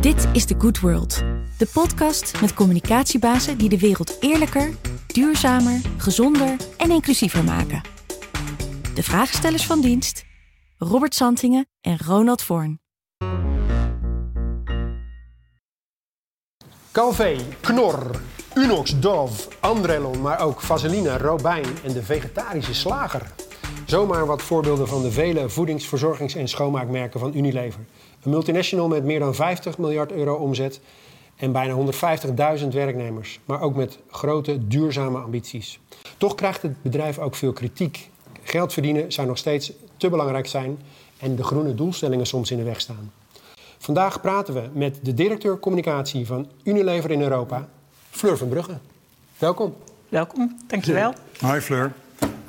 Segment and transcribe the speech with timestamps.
[0.00, 1.22] Dit is The Good World,
[1.58, 4.70] de podcast met communicatiebazen die de wereld eerlijker,
[5.06, 7.82] duurzamer, gezonder en inclusiever maken.
[8.94, 10.24] De vraagstellers van dienst,
[10.78, 12.80] Robert Santingen en Ronald Voorn.
[16.92, 18.20] Calvé, Knor,
[18.54, 23.32] Unox, Dove, Andrelon, maar ook Vaseline, Robijn en de vegetarische slager.
[23.86, 27.80] Zomaar wat voorbeelden van de vele voedings-, verzorgings- en schoonmaakmerken van Unilever.
[28.22, 30.80] Een multinational met meer dan 50 miljard euro omzet
[31.36, 31.74] en bijna
[32.60, 35.80] 150.000 werknemers, maar ook met grote duurzame ambities.
[36.16, 38.10] Toch krijgt het bedrijf ook veel kritiek.
[38.42, 40.78] Geld verdienen zou nog steeds te belangrijk zijn
[41.18, 43.12] en de groene doelstellingen soms in de weg staan.
[43.78, 47.68] Vandaag praten we met de directeur communicatie van Unilever in Europa,
[48.10, 48.78] Fleur van Brugge.
[49.38, 49.74] Welkom.
[50.08, 51.12] Welkom, dankjewel.
[51.40, 51.92] Hi Fleur.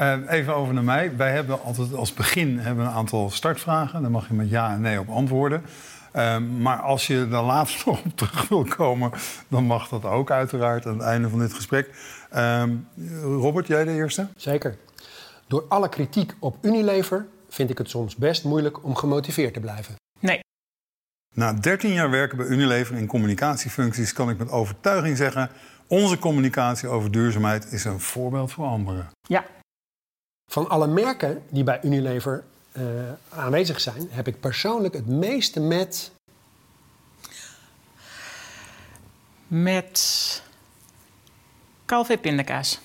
[0.02, 1.16] Uh, even over naar mij.
[1.16, 4.02] Wij hebben altijd als begin hebben een aantal startvragen.
[4.02, 5.64] Daar mag je met ja en nee op antwoorden.
[6.16, 9.12] Uh, maar als je daar later nog op terug wil komen,
[9.48, 11.90] dan mag dat ook uiteraard aan het einde van dit gesprek.
[12.34, 12.64] Uh,
[13.22, 14.28] Robert, jij de eerste?
[14.36, 14.78] Zeker.
[15.48, 19.96] Door alle kritiek op Unilever vind ik het soms best moeilijk om gemotiveerd te blijven.
[20.20, 20.40] Nee.
[21.36, 25.50] Na 13 jaar werken bij Unilever in communicatiefuncties kan ik met overtuiging zeggen:
[25.88, 29.10] onze communicatie over duurzaamheid is een voorbeeld voor anderen.
[29.22, 29.46] Ja.
[30.52, 32.44] Van alle merken die bij Unilever
[32.78, 32.84] uh,
[33.30, 36.12] aanwezig zijn, heb ik persoonlijk het meeste met.
[39.48, 40.44] Met.
[41.86, 42.80] Calvé pindakaas.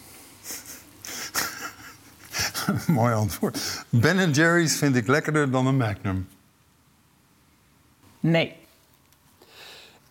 [2.87, 3.85] Mooi antwoord.
[3.89, 6.29] Ben Jerry's vind ik lekkerder dan een Magnum.
[8.21, 8.57] Nee.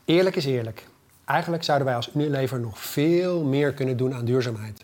[0.06, 0.88] Eerlijk is eerlijk.
[1.26, 4.84] Eigenlijk zouden wij als Unilever nog veel meer kunnen doen aan duurzaamheid.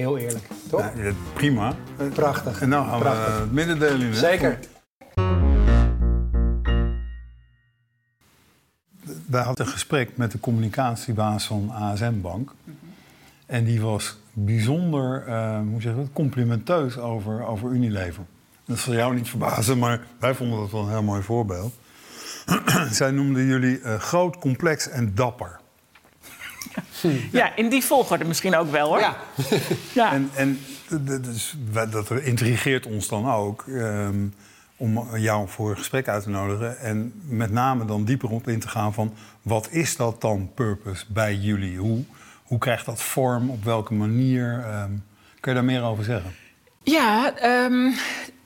[0.00, 0.92] Heel eerlijk, toch?
[0.96, 1.74] Ja, prima.
[2.14, 2.60] Prachtig.
[2.60, 3.34] En nou gaan Prachtig.
[3.34, 4.14] we het middendeel in.
[4.14, 4.58] Zeker.
[9.26, 12.52] Wij hadden een gesprek met de communicatiebaas van ASM Bank.
[13.46, 18.24] En die was bijzonder uh, hoe zeg je dat, complimenteus over, over Unilever.
[18.64, 21.74] Dat zal jou niet verbazen, maar wij vonden dat wel een heel mooi voorbeeld.
[22.90, 25.59] Zij noemden jullie uh, groot, complex en dapper.
[27.32, 28.98] Ja, in die volgorde misschien ook wel hoor.
[28.98, 29.16] Ja.
[29.92, 30.12] ja.
[30.12, 30.60] En, en
[31.22, 31.56] dus,
[31.90, 34.34] dat intrigeert ons dan ook um,
[34.76, 36.78] om jou voor een gesprek uit te nodigen.
[36.78, 41.04] En met name dan dieper op in te gaan van wat is dat dan purpose
[41.08, 41.78] bij jullie?
[41.78, 42.04] Hoe,
[42.42, 43.50] hoe krijgt dat vorm?
[43.50, 44.64] Op welke manier?
[44.82, 45.04] Um,
[45.40, 46.34] kun je daar meer over zeggen?
[46.82, 47.34] Ja,
[47.64, 47.94] um,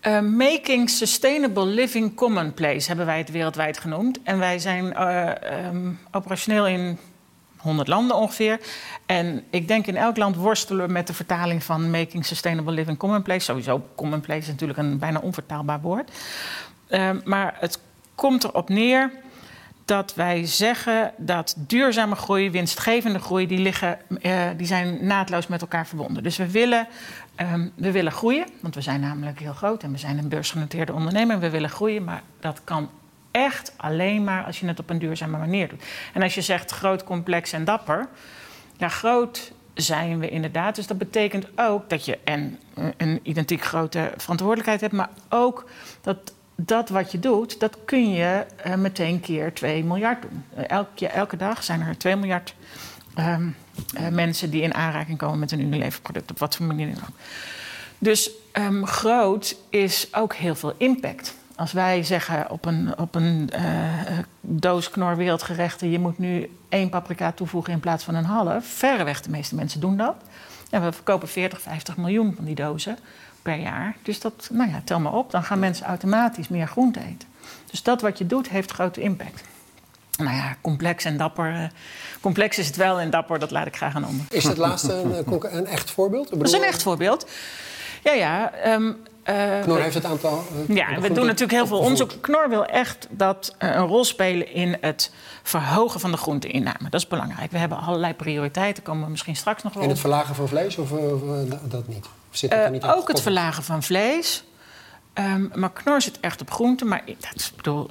[0.03, 4.22] uh, Making Sustainable Living Commonplace hebben wij het wereldwijd genoemd.
[4.22, 5.30] En wij zijn uh,
[5.66, 6.98] um, operationeel in
[7.64, 8.60] 100 landen ongeveer.
[9.06, 12.98] En ik denk in elk land worstelen we met de vertaling van Making Sustainable Living
[12.98, 13.41] Commonplace.
[13.44, 16.10] Sowieso, commonplace is natuurlijk een bijna onvertaalbaar woord.
[16.88, 17.78] Uh, maar het
[18.14, 19.10] komt erop neer
[19.84, 25.60] dat wij zeggen dat duurzame groei, winstgevende groei, die, liggen, uh, die zijn naadloos met
[25.60, 26.22] elkaar verbonden.
[26.22, 26.88] Dus we willen,
[27.41, 30.92] um, we willen groeien, want we zijn namelijk heel groot en we zijn een beursgenoteerde
[30.92, 31.41] onderneming.
[31.41, 32.91] We willen groeien, maar dat kan
[33.34, 35.83] echt alleen maar als je het op een duurzame manier doet.
[36.12, 38.09] En als je zegt groot, complex en dapper,
[38.77, 40.75] ja, groot zijn we inderdaad.
[40.75, 42.59] Dus dat betekent ook dat je en
[42.97, 45.69] een identiek grote verantwoordelijkheid hebt, maar ook
[46.00, 50.45] dat dat wat je doet, dat kun je uh, meteen keer 2 miljard doen.
[50.59, 52.55] Uh, elke, elke dag zijn er 2 miljard
[53.19, 53.56] um,
[53.99, 57.16] uh, mensen die in aanraking komen met een Unilever-product, op wat voor manier dan ook.
[57.99, 61.34] Dus um, groot is ook heel veel impact.
[61.56, 63.50] Als wij zeggen op een, op een
[64.41, 65.91] doos knor wereldgerechten...
[65.91, 68.66] je moet nu één paprika toevoegen in plaats van een half...
[68.66, 70.15] verreweg de meeste mensen doen dat.
[70.70, 72.98] En we verkopen 40, 50 miljoen van die dozen
[73.42, 73.97] per jaar.
[74.03, 77.28] Dus dat, nou ja, tel maar op, dan gaan mensen automatisch meer groente eten.
[77.71, 79.42] Dus dat wat je doet, heeft grote impact.
[80.19, 81.71] Nou ja, complex en dapper.
[82.21, 84.26] Complex is het wel en dapper, dat laat ik graag aan ander.
[84.31, 86.31] Is dat laatste een, een echt voorbeeld?
[86.31, 87.26] Dat is een echt voorbeeld.
[88.03, 88.53] Ja, ja.
[88.72, 88.97] Um,
[89.28, 90.44] uh, Knor heeft het aantal.
[90.68, 92.12] Uh, ja, we doen natuurlijk heel veel onderzoek.
[92.20, 95.12] Knor wil echt dat uh, een rol spelen in het
[95.42, 96.91] verhogen van de groenteinname.
[96.91, 97.50] Dat is belangrijk.
[97.50, 100.76] We hebben allerlei prioriteiten, komen we misschien straks nog wel In het verlagen van vlees
[100.76, 101.21] of, of
[101.62, 102.06] dat niet?
[102.30, 104.44] Zit het niet ook het verlagen van vlees.
[105.18, 107.91] Um, maar Knor zit echt op groenten, maar dat is, bedoel,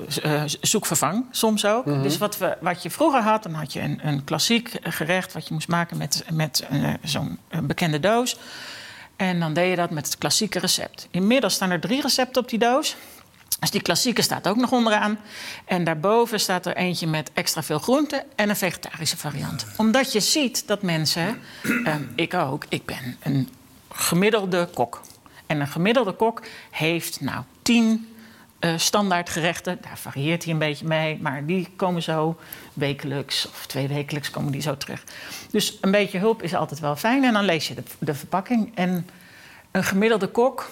[0.62, 1.86] zoek vervang soms ook.
[1.86, 2.04] Mm -hmm.
[2.04, 5.48] Dus wat, we, wat je vroeger had, dan had je een, een klassiek gerecht wat
[5.48, 6.68] je moest maken met, met
[7.04, 8.38] zo'n bekende doos.
[9.16, 11.08] En dan deed je dat met het klassieke recept.
[11.12, 12.96] Inmiddels staan er drie recepten op die doos.
[13.60, 15.20] Dus die klassieke staat ook nog onderaan.
[15.66, 19.66] En daarboven staat er eentje met extra veel groenten en een vegetarische variant.
[19.78, 21.42] Omdat je ziet dat mensen,
[21.84, 23.50] eh, ik ook, ik ben een
[23.92, 25.02] gemiddelde kok.
[25.46, 28.13] En een gemiddelde kok heeft nou tien
[28.64, 29.78] uh, standaard gerechten.
[29.82, 32.40] Daar varieert hij een beetje mee, maar die komen zo
[32.74, 35.04] wekelijks of twee wekelijks komen die zo terug.
[35.52, 38.72] Dus een beetje hulp is altijd wel fijn en dan lees je de, de verpakking.
[38.76, 39.08] En
[39.72, 40.70] een gemiddelde kok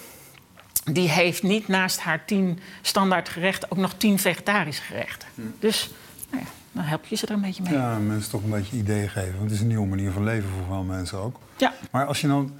[0.84, 5.28] die heeft niet naast haar tien standaard gerechten ook nog tien vegetarische gerechten.
[5.34, 5.42] Hm.
[5.58, 5.90] Dus
[6.30, 7.72] nou ja, dan help je ze er een beetje mee.
[7.72, 9.32] Ja, mensen toch een beetje ideeën geven.
[9.32, 11.38] Want het is een nieuwe manier van leven voor veel mensen ook.
[11.56, 11.72] Ja.
[11.90, 12.50] Maar als je nou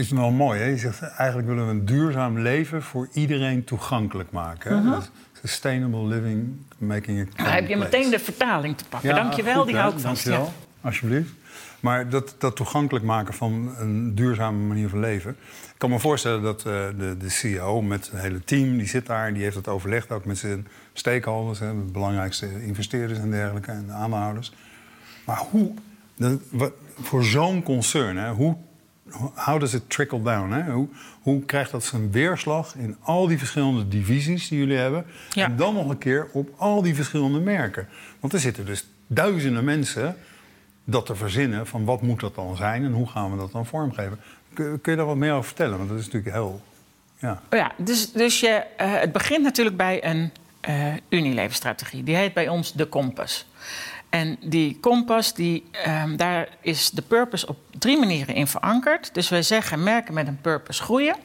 [0.00, 0.66] is het wel mooi, hè?
[0.66, 4.76] Je zegt eigenlijk willen we een duurzaam leven voor iedereen toegankelijk maken.
[4.76, 5.00] Uh -huh.
[5.32, 6.48] Sustainable living,
[6.78, 7.36] making it.
[7.36, 9.08] Dan heb je meteen de vertaling te pakken.
[9.08, 10.24] Ja, Dankjewel, goed, die hou ik vast.
[10.24, 10.88] Dankjewel, ja.
[10.88, 11.30] alsjeblieft.
[11.80, 15.30] Maar dat, dat toegankelijk maken van een duurzame manier van leven.
[15.62, 16.64] Ik kan me voorstellen dat uh,
[16.98, 20.24] de, de CEO met een hele team, die zit daar, die heeft het overlegd ook
[20.24, 24.52] met zijn stakeholders, hè, de belangrijkste investeerders en dergelijke, en de aandeelhouders.
[25.24, 25.72] Maar hoe,
[26.50, 28.56] wat, voor zo'n concern, hè, hoe
[29.34, 30.52] how does it trickle down?
[30.52, 30.72] Hè?
[30.72, 30.88] Hoe,
[31.22, 35.06] hoe krijgt dat zijn weerslag in al die verschillende divisies die jullie hebben?
[35.34, 37.88] En dan nog een keer op al die verschillende merken.
[38.20, 40.16] Want er zitten dus duizenden mensen
[40.84, 43.66] dat te verzinnen van wat moet dat dan zijn en hoe gaan we dat dan
[43.66, 44.18] vormgeven.
[44.52, 45.76] Kun, kun je daar wat meer over vertellen?
[45.76, 46.62] Want dat is natuurlijk heel.
[47.18, 50.30] Ja, oh ja dus, dus je, uh, het begint natuurlijk bij een
[50.68, 52.02] uh, Unilever-strategie.
[52.02, 53.46] Die heet bij ons de Kompas.
[54.10, 59.14] En die kompas, die, um, daar is de purpose op drie manieren in verankerd.
[59.14, 61.16] Dus wij zeggen merken met een purpose groeien.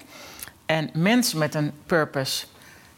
[0.65, 2.45] En mensen met een purpose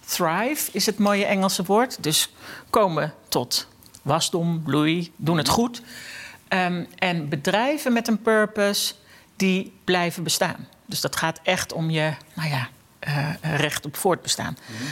[0.06, 2.04] thrive is het mooie Engelse woord.
[2.04, 2.34] Dus
[2.70, 3.68] komen tot
[4.02, 5.82] wasdom, bloei, doen het goed.
[6.50, 8.94] Um, en bedrijven met een purpose,
[9.36, 10.68] die blijven bestaan.
[10.86, 12.70] Dus dat gaat echt om je nou ja,
[13.08, 14.58] uh, recht op voortbestaan.
[14.68, 14.88] Mm -hmm.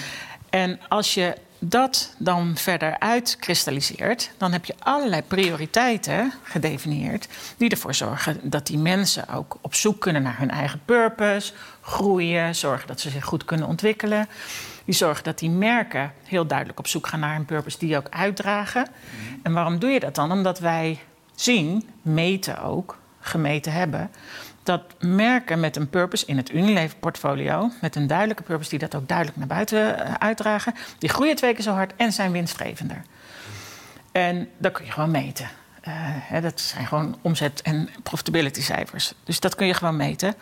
[0.49, 1.35] En als je
[1.69, 7.27] dat dan verder uitkristalliseert, dan heb je allerlei prioriteiten gedefinieerd
[7.57, 12.55] die ervoor zorgen dat die mensen ook op zoek kunnen naar hun eigen purpose, groeien,
[12.55, 14.27] zorgen dat ze zich goed kunnen ontwikkelen.
[14.85, 18.09] Die zorgen dat die merken heel duidelijk op zoek gaan naar een purpose die ook
[18.09, 18.87] uitdragen.
[19.43, 20.31] En waarom doe je dat dan?
[20.31, 20.99] Omdat wij
[21.35, 24.11] zien, meten ook, gemeten hebben,
[24.65, 29.07] dat merken met een purpose in het Unilever-portfolio, met een duidelijke purpose die dat ook
[29.07, 33.01] duidelijk naar buiten eh, uitdragen, die groeien twee keer zo hard en zijn winstgevender.
[34.11, 35.45] En dat kun je gewoon meten.
[35.87, 39.13] Uh, hè, dat zijn gewoon omzet- en profitability-cijfers.
[39.23, 40.35] Dus dat kun je gewoon meten.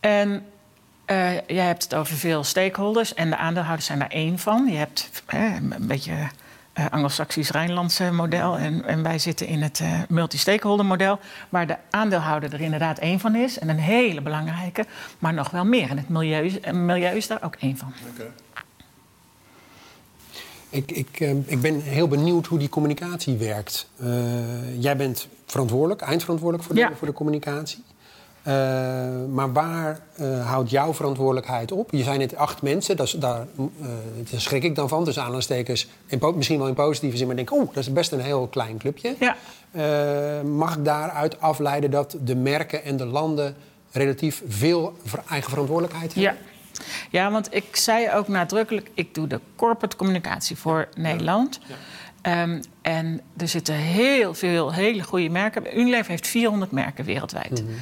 [0.00, 0.28] En
[1.06, 4.66] uh, jij hebt het over veel stakeholders en de aandeelhouders zijn daar één van.
[4.66, 6.28] Je hebt een beetje
[6.78, 8.58] uh, Anglo-Saxisch Rijnlandse model.
[8.58, 13.20] En, en, wij zitten in het uh, multi-stakeholder model, waar de aandeelhouder er inderdaad één
[13.20, 13.58] van is.
[13.58, 14.84] En een hele belangrijke,
[15.18, 15.90] maar nog wel meer.
[15.90, 17.92] En het milieu, milieu is daar ook één van.
[18.12, 18.30] Okay.
[20.68, 23.90] Ik, ik, uh, ik ben heel benieuwd hoe die communicatie werkt.
[24.78, 26.92] jij bent verantwoordelijk, eindverantwoordelijk voor de, ja.
[26.96, 27.82] voor de communicatie.
[28.48, 28.54] Uh,
[29.32, 31.90] maar waar uh, houdt jouw verantwoordelijkheid op?
[31.90, 33.66] Je zijn net acht mensen, dat is, daar, uh,
[34.30, 35.04] daar schrik ik dan van.
[35.04, 38.20] Dus aanhalingstekens, in, misschien wel in positieve zin, maar denk oh, dat is best een
[38.20, 39.16] heel klein clubje.
[39.20, 39.36] Ja.
[40.42, 43.54] mag ik daaruit afleiden dat de merken en de landen
[43.92, 44.96] relatief veel
[45.28, 46.32] eigen verantwoordelijkheid hebben?
[46.32, 46.50] Ja.
[47.10, 51.60] Ja, want ik zei ook nadrukkelijk, ik doe de corporate communicatie voor Nederland.
[52.22, 52.42] Ja.
[52.42, 55.78] Um, en er zitten heel veel hele goede merken.
[55.78, 57.62] Unilever heeft 400 merken wereldwijd.
[57.62, 57.76] Mm -hmm.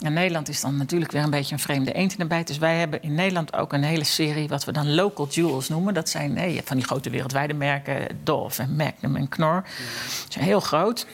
[0.00, 2.46] En Nederland is dan natuurlijk weer een beetje een vreemde eend in de bijt.
[2.46, 5.94] Dus wij hebben in Nederland ook een hele serie wat we dan local jewels noemen.
[5.94, 9.62] Dat zijn nee, je hebt van die grote wereldwijde merken, Dove en Magnum en Knorr.
[9.62, 11.06] Die zijn heel groot.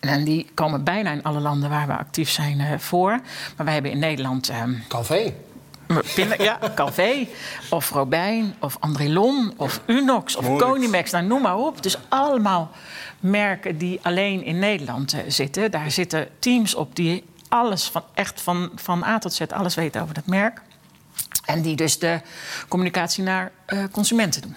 [0.00, 3.10] En die komen bijna in alle landen waar we actief zijn uh, voor.
[3.56, 4.50] Maar wij hebben in Nederland...
[4.50, 5.32] Um, Calvé.
[6.38, 7.26] Ja, Calvé,
[7.70, 11.82] of Robijn, of Andrelon, of Unox, of Conimax, nou, noem maar op.
[11.82, 12.70] Dus allemaal
[13.20, 15.70] merken die alleen in Nederland uh, zitten.
[15.70, 20.02] Daar zitten teams op die alles, van, echt van, van A tot Z, alles weten
[20.02, 20.62] over dat merk.
[21.44, 22.20] En die dus de
[22.68, 24.56] communicatie naar uh, consumenten doen.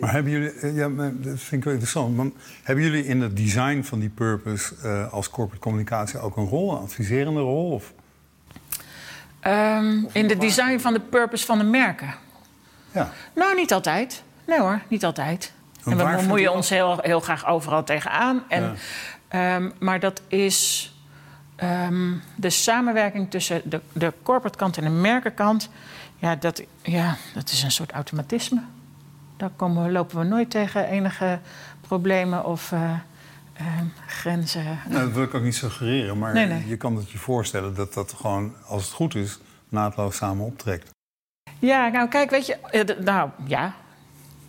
[0.00, 2.26] Maar hebben jullie, eh, ja, dat vind ik wel interessant, maar
[2.62, 6.72] hebben jullie in het design van die purpose uh, als corporate communicatie ook een rol,
[6.72, 7.70] een adviserende rol?
[7.70, 7.92] Of?
[9.46, 12.14] Um, in het design van de purpose van de merken?
[12.92, 13.12] Ja.
[13.34, 14.22] Nou, niet altijd.
[14.46, 15.52] Nee hoor, niet altijd.
[15.84, 18.42] En, en we bemoeien ons heel, heel graag overal tegenaan.
[18.48, 18.76] En,
[19.30, 19.56] ja.
[19.56, 20.92] um, maar dat is
[21.62, 25.70] Um, de samenwerking tussen de, de corporate kant en de merkenkant,
[26.16, 28.62] ja dat, ja, dat is een soort automatisme.
[29.36, 31.38] Daar komen we, lopen we nooit tegen enige
[31.80, 33.66] problemen of uh, uh,
[34.06, 34.78] grenzen.
[34.88, 36.68] Nou, dat wil ik ook niet suggereren, maar nee, nee.
[36.68, 39.38] je kan het je voorstellen dat dat gewoon, als het goed is,
[39.68, 40.90] naadloos samen optrekt.
[41.58, 43.74] Ja, nou kijk, weet je, uh, nou ja,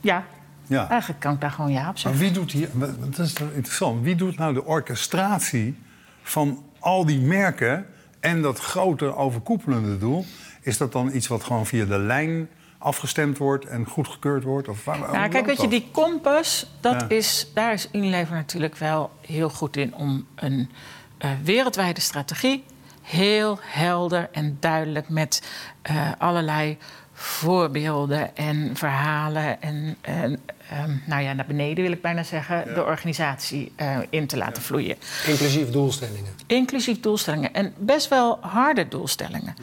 [0.02, 0.26] ja.
[0.68, 0.90] Ja.
[0.90, 2.22] Eigenlijk kan ik daar gewoon ja op zeggen.
[2.22, 5.78] Maar wie doet hier, dat is interessant, wie doet nou de orchestratie
[6.22, 7.86] van al die merken
[8.20, 10.26] en dat grote overkoepelende doel,
[10.62, 14.68] is dat dan iets wat gewoon via de lijn afgestemd wordt en goedgekeurd wordt?
[14.68, 17.10] Of waar, Ja, kijk, weet je, die kompas, dat Ja.
[17.10, 20.70] is, daar is Unilever natuurlijk wel heel goed in om een
[21.18, 22.64] eh, wereldwijde strategie
[23.02, 25.50] heel helder en duidelijk met
[25.82, 26.78] eh, allerlei
[27.22, 32.84] voorbeelden en verhalen en, en ehm, nou ja, naar beneden wil ik bijna zeggen, de
[32.84, 34.96] organisatie eh, in te laten vloeien.
[35.28, 36.32] Inclusief doelstellingen.
[36.48, 37.54] Inclusief doelstellingen.
[37.54, 39.56] En best wel harde doelstellingen.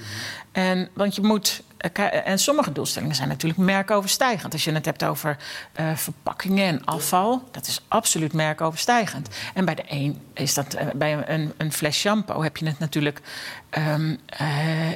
[0.53, 1.63] En, want je moet.
[1.93, 4.53] Eh, ki- En sommige doelstellingen zijn natuurlijk merkoverstijgend.
[4.53, 5.37] Als je het hebt over
[5.73, 9.29] eh, verpakkingen en afval, dat is absoluut merkoverstijgend.
[9.55, 10.75] En bij de een is dat.
[10.75, 13.21] eh, bij een, een fles shampoo heb je het natuurlijk
[13.71, 14.47] ehm, eh,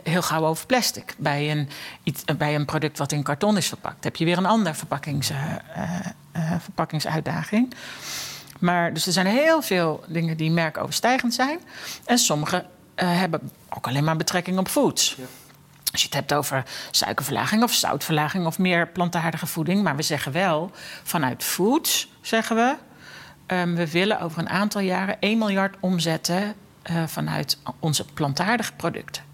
[0.05, 1.15] heel gauw over plastic.
[1.19, 1.69] Bij een,
[2.03, 4.75] iets, eh, bij een product wat in karton is verpakt, heb je weer een andere
[4.75, 5.39] verpakkings, eh,
[5.75, 7.75] eh, eh, verpakkingsuitdaging.
[8.61, 11.59] Maar dus er zijn heel veel dingen die merkoverstijgend zijn.
[12.05, 15.17] En sommige eh, hebben ook alleen maar betrekking op foods.
[15.93, 19.83] Als je het hebt over suikerverlaging of zoutverlaging of meer plantaardige voeding.
[19.83, 20.71] Maar we zeggen wel,
[21.03, 22.77] vanuit foods zeggen we...
[23.47, 26.55] ehm, we willen over een aantal jaren 1 miljard omzetten...
[26.83, 29.30] eh, vanuit onze plantaardige producten.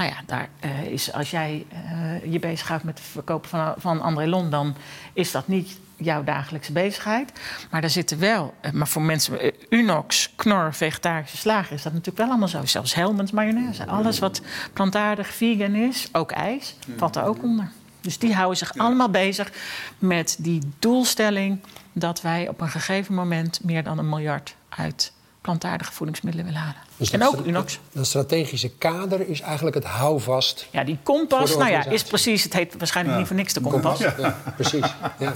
[0.00, 4.00] Nou ja, daar eh, is, als jij eh, je bezighoudt met het verkopen van, van
[4.00, 4.50] André Lon...
[4.50, 4.76] dan
[5.12, 7.32] is dat niet jouw dagelijkse bezigheid.
[7.70, 8.54] Maar daar zitten wel...
[8.60, 9.52] eh, maar voor mensen...
[9.68, 11.72] Unox, Knor, vegetarische slager...
[11.72, 12.64] is dat natuurlijk wel allemaal zo.
[12.64, 13.86] Zelfs Helmens mayonaise.
[13.86, 14.40] Alles wat
[14.72, 16.76] plantaardig, vegan is, ook ijs...
[16.96, 17.70] valt er ook onder.
[18.00, 19.52] Dus die houden zich allemaal bezig
[19.98, 21.60] met die doelstelling...
[21.92, 26.80] dat wij op een gegeven moment meer dan een miljard uit plantaardige voedingsmiddelen willen halen.
[26.96, 27.78] Dus en ook Unox.
[27.92, 30.66] Dat strategische kader is eigenlijk het houvast.
[30.70, 32.44] Ja, die kompas, nou ja, is precies...
[32.44, 33.98] Het heet waarschijnlijk niet voor niks de kompas.
[33.98, 34.86] Ja, precies.
[35.18, 35.34] Ja.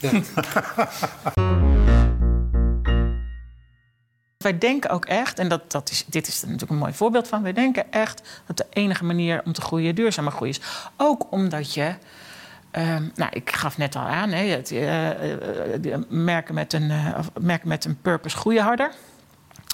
[0.00, 0.10] Ja.
[4.36, 7.28] Wij denken ook echt, en dat, dat is, dit is er natuurlijk een mooi voorbeeld
[7.28, 7.42] van...
[7.42, 10.60] wij denken echt dat de enige manier om te groeien duurzame groei is.
[10.96, 11.94] Ook omdat je...
[12.70, 17.18] ehm, nou, ik gaf net al aan, hè, eh, eh, de merken, met een, eh,
[17.40, 18.92] merken met een purpose groeien harder.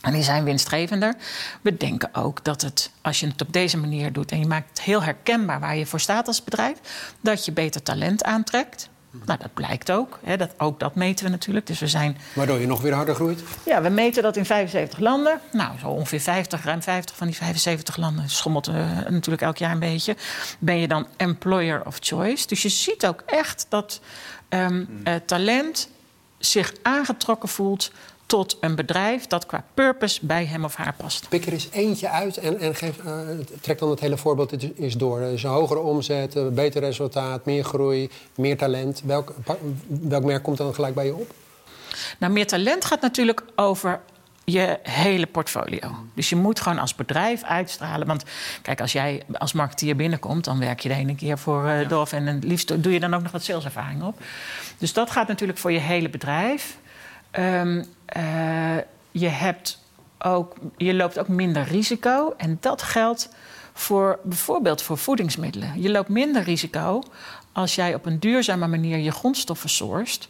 [0.03, 1.15] En die zijn winstgevender.
[1.62, 4.69] We denken ook dat het, als je het op deze manier doet en je maakt
[4.69, 6.79] het heel herkenbaar waar je voor staat als bedrijf,
[7.21, 8.88] dat je beter talent aantrekt.
[9.25, 10.19] Nou, dat blijkt ook.
[10.25, 11.67] Hè, dat, ook dat meten we natuurlijk.
[11.67, 13.43] Dus we zijn Waardoor je nog weer harder groeit.
[13.65, 15.41] ja, we meten dat in 75 landen.
[15.53, 18.75] Nou, zo ongeveer 50, ruim 50 van die 75 landen schommelt eh,
[19.09, 20.17] natuurlijk elk jaar een beetje.
[20.59, 22.47] Ben je dan employer of choice.
[22.47, 24.01] Dus je ziet ook echt dat
[24.49, 25.89] ehm, eh, talent
[26.39, 27.93] zich aangetrokken voelt
[28.26, 31.28] tot een bedrijf dat qua purpose bij hem of haar past.
[31.28, 33.12] Pik er eens eentje uit en, en geef, eh,
[33.61, 35.21] trek dan het hele voorbeeld eens door.
[35.21, 39.02] Dus een hogere omzet, een beter resultaat, meer groei, meer talent.
[39.04, 39.35] Welk,
[39.87, 41.35] welk merk komt dan gelijk bij je op?
[42.18, 44.00] Nou, meer talent gaat natuurlijk over
[44.45, 45.97] je hele portfolio.
[46.14, 48.06] Dus je moet gewoon als bedrijf uitstralen.
[48.06, 48.25] Want
[48.62, 52.16] kijk, als jij als marketeer binnenkomt, dan werk je de ene keer voor eh Dove
[52.16, 54.21] en het liefst doe je dan ook nog wat saleservaring op.
[54.78, 56.76] Dus dat gaat natuurlijk voor je hele bedrijf.
[57.30, 58.77] Ehm, eh,
[59.11, 59.79] je, hebt
[60.19, 62.35] ook, je loopt ook minder risico.
[62.37, 63.29] En dat geldt
[63.73, 65.83] voor bijvoorbeeld voor voedingsmiddelen.
[65.83, 67.03] Je loopt minder risico
[67.53, 70.29] als jij op een duurzame manier je grondstoffen sourced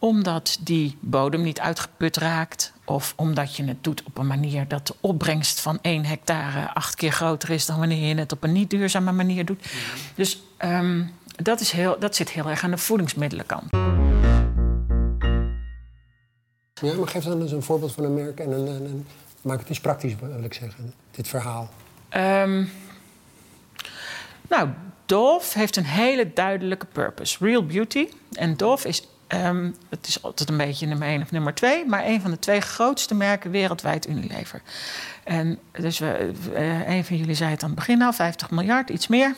[0.00, 2.72] omdat die bodem niet uitgeput raakt.
[2.84, 6.94] Of omdat je het doet op een manier dat de opbrengst van 1 hectare acht
[6.94, 9.66] keer groter is dan wanneer je het op een niet duurzame manier doet.
[10.14, 11.02] Dus ehm,
[11.36, 13.70] dat, is heel, dat zit heel erg aan de voedingsmiddelenkant.
[16.80, 19.06] Ja, maar geef dan eens een voorbeeld van een merk en een, een- een-
[19.42, 21.68] maak het eens praktisch, wil ik zeggen, dit verhaal.
[22.08, 22.64] Ehm,
[24.48, 24.68] nou,
[25.06, 27.44] Dove heeft een hele duidelijke purpose.
[27.44, 28.08] Real beauty.
[28.32, 31.86] En Dove is, ehm, het is altijd een beetje nummer één of nummer twee...
[31.86, 34.62] maar een van de twee grootste merken wereldwijd Unilever.
[35.24, 38.90] En dus we, eh, een van jullie zei het aan het begin al, 50 miljard,
[38.90, 39.34] iets meer.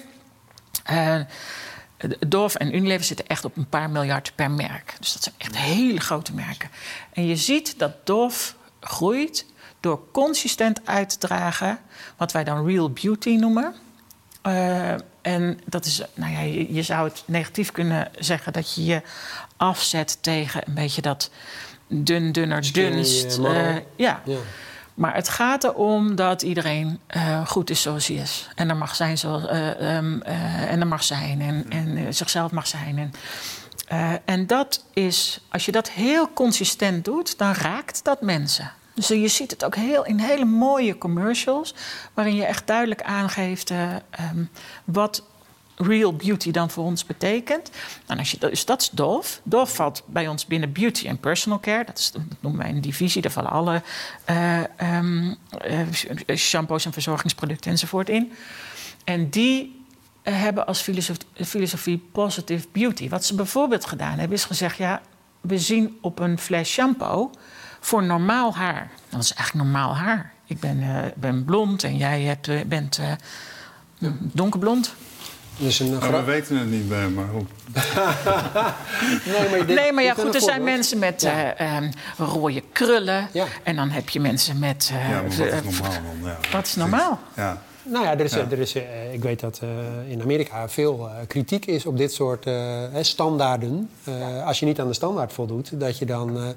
[0.85, 1.21] Eh,
[2.29, 4.95] Dove en Unilever zitten echt op een paar miljard per merk.
[4.99, 6.69] Dus dat zijn echt hele grote merken.
[7.13, 9.47] En je ziet dat Dove groeit
[9.81, 11.79] door consistent uit te dragen...
[12.17, 13.75] wat wij dan real beauty noemen...
[14.47, 18.85] Uh, en dat is, nou ja, je, je, zou het negatief kunnen zeggen dat je
[18.85, 19.03] je
[19.57, 21.31] afzet tegen een beetje dat
[21.87, 23.39] dun, dunner, dunst.
[23.39, 24.23] uh, Uh, ja.
[24.25, 24.37] ja.
[24.95, 28.49] Maar het gaat erom dat iedereen uh, goed is zoals hij is.
[28.55, 32.99] En er mag zijn, zoals, um, en er mag zijn en, en zichzelf mag zijn.
[32.99, 33.13] En,
[34.25, 38.73] en dat is, als je dat heel consistent doet, dan raakt dat mensen.
[38.95, 41.75] Dus je ziet het ook heel, in hele mooie commercials,
[42.15, 44.51] waarin je echt duidelijk aangeeft um,
[44.85, 45.23] wat
[45.83, 47.71] real beauty dan voor ons betekent.
[48.07, 49.41] En als je, dus dat is Dove.
[49.43, 51.85] Dove valt bij ons binnen beauty en personal care.
[51.85, 53.23] Dat, is, dat noemen wij een divisie.
[53.23, 53.83] Daar vallen alle
[54.31, 54.61] uh,
[54.97, 55.37] um,
[56.27, 58.33] uh, shampoos en verzorgingsproducten enzovoort in.
[59.05, 59.85] En die
[60.23, 60.81] eh, hebben als
[61.35, 63.09] filosofie, positive beauty.
[63.09, 65.03] Wat ze bijvoorbeeld gedaan hebben, is gezegd: ja,
[65.41, 67.31] we zien op een fles shampoo
[67.81, 68.91] voor normaal haar.
[69.09, 70.33] Dat is eigenlijk normaal haar.
[70.47, 73.13] Ik ben, eh, ben blond en jij hebt, eh, bent eh,
[74.19, 74.95] donkerblond.
[75.63, 77.25] Dus een, Maar we weten het niet bij, maar
[79.27, 81.55] nee, maar, dit- nee, maar ja, goed, er zijn mensen met Ja.
[81.55, 83.29] eh, ehm, rode krullen.
[83.33, 83.45] Ja.
[83.63, 84.91] En dan heb je mensen met.
[84.93, 86.31] eh, Ja, maar wat eh, is normaal dan?
[86.31, 87.19] Ja, Wat is normaal?
[87.37, 87.63] Ja.
[87.85, 88.47] Nou ja, er is, Ja.
[88.51, 89.69] Er is, eh, ik weet dat eh,
[90.13, 92.55] in Amerika veel eh, kritiek is op dit soort eh,
[92.93, 93.91] hè, standaarden.
[94.05, 96.55] Eh, Als je niet aan de standaard voldoet, dat je dan eh, eh,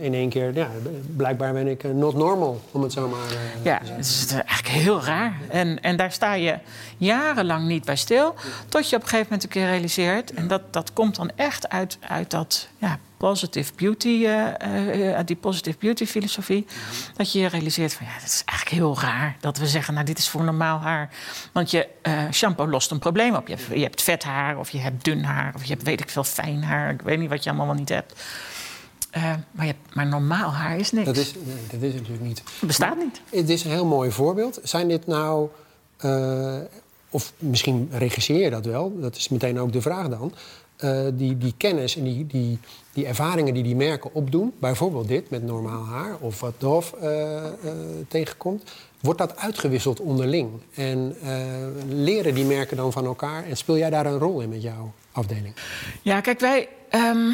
[0.00, 0.54] in één keer...
[0.54, 0.68] Ja,
[1.16, 3.96] blijkbaar ben ik eh, not normal, om het zo maar eh, Ja, te zeggen.
[3.96, 5.40] het is eigenlijk heel raar.
[5.48, 6.58] En, en daar sta je
[6.96, 8.34] jarenlang niet bij stil.
[8.68, 10.32] Tot je op een gegeven moment een keer realiseert.
[10.32, 15.36] En dat, dat komt dan echt uit, uit dat ja, positive beauty, eh, eh, die
[15.36, 16.66] positive beauty filosofie.
[17.16, 20.06] Dat je je realiseert van ja, het is eigenlijk heel raar dat we zeggen, nou
[20.06, 21.10] dit is voor normaal haar.
[21.52, 23.48] Want je eh, shampoo lost een probleem op.
[23.48, 26.00] Je hebt, je hebt vet haar of je hebt dun haar of je hebt weet
[26.00, 26.90] ik veel fijn haar.
[26.90, 28.24] Ik weet niet wat je allemaal wel niet hebt.
[29.16, 31.06] Eh, maar, je maar normaal haar is niks.
[31.06, 32.38] Dat is, nee, dat is het natuurlijk niet.
[32.38, 33.20] Het bestaat niet.
[33.30, 34.60] Het is een heel mooi voorbeeld.
[34.62, 35.48] Zijn dit nou,
[35.96, 36.56] eh,
[37.10, 40.32] of misschien regisseer je dat wel, dat is meteen ook de vraag dan,
[40.76, 42.58] eh, die, die kennis en die, die,
[42.92, 46.54] die ervaringen die die merken opdoen, bijvoorbeeld dit met normaal haar of wat
[47.00, 47.52] eh, eh,
[48.08, 48.62] tegenkomt,
[49.00, 50.50] wordt dat uitgewisseld onderling?
[50.74, 51.30] En eh,
[51.88, 54.92] leren die merken dan van elkaar en speel jij daar een rol in met jouw
[55.12, 55.54] afdeling?
[56.02, 56.68] Ja, kijk, wij.
[56.88, 57.30] ehm,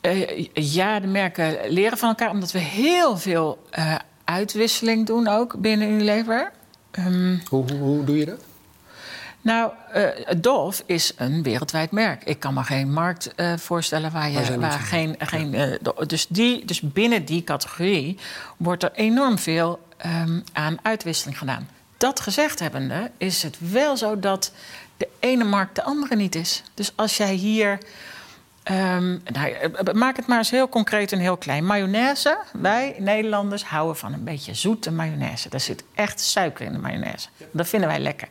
[0.00, 5.58] eh, ja, de merken leren van elkaar omdat we heel veel eh, uitwisseling doen ook
[5.58, 6.52] binnen Unilever.
[6.90, 8.40] Ehm, Hoe, hoe, hoe doe je dat?
[9.40, 12.24] nou, eh Dove is een wereldwijd merk.
[12.24, 15.16] Ik kan me geen markt voorstellen waar, je, waar geen.
[15.18, 18.18] geen dus, die, dus binnen die categorie
[18.56, 21.68] wordt er enorm veel ehm, aan uitwisseling gedaan.
[21.96, 24.52] Dat gezegd hebbende, is het wel zo dat
[24.96, 26.62] de ene markt de andere niet is.
[26.74, 27.78] Dus als jij hier.
[28.62, 31.66] Ehm, nou, eh, maak het maar eens heel concreet en heel klein.
[31.66, 32.38] Mayonaise.
[32.52, 35.48] Wij Nederlanders houden van een beetje zoete mayonaise.
[35.48, 37.28] Daar zit echt suiker in de mayonaise.
[37.52, 38.28] Dat vinden wij lekker.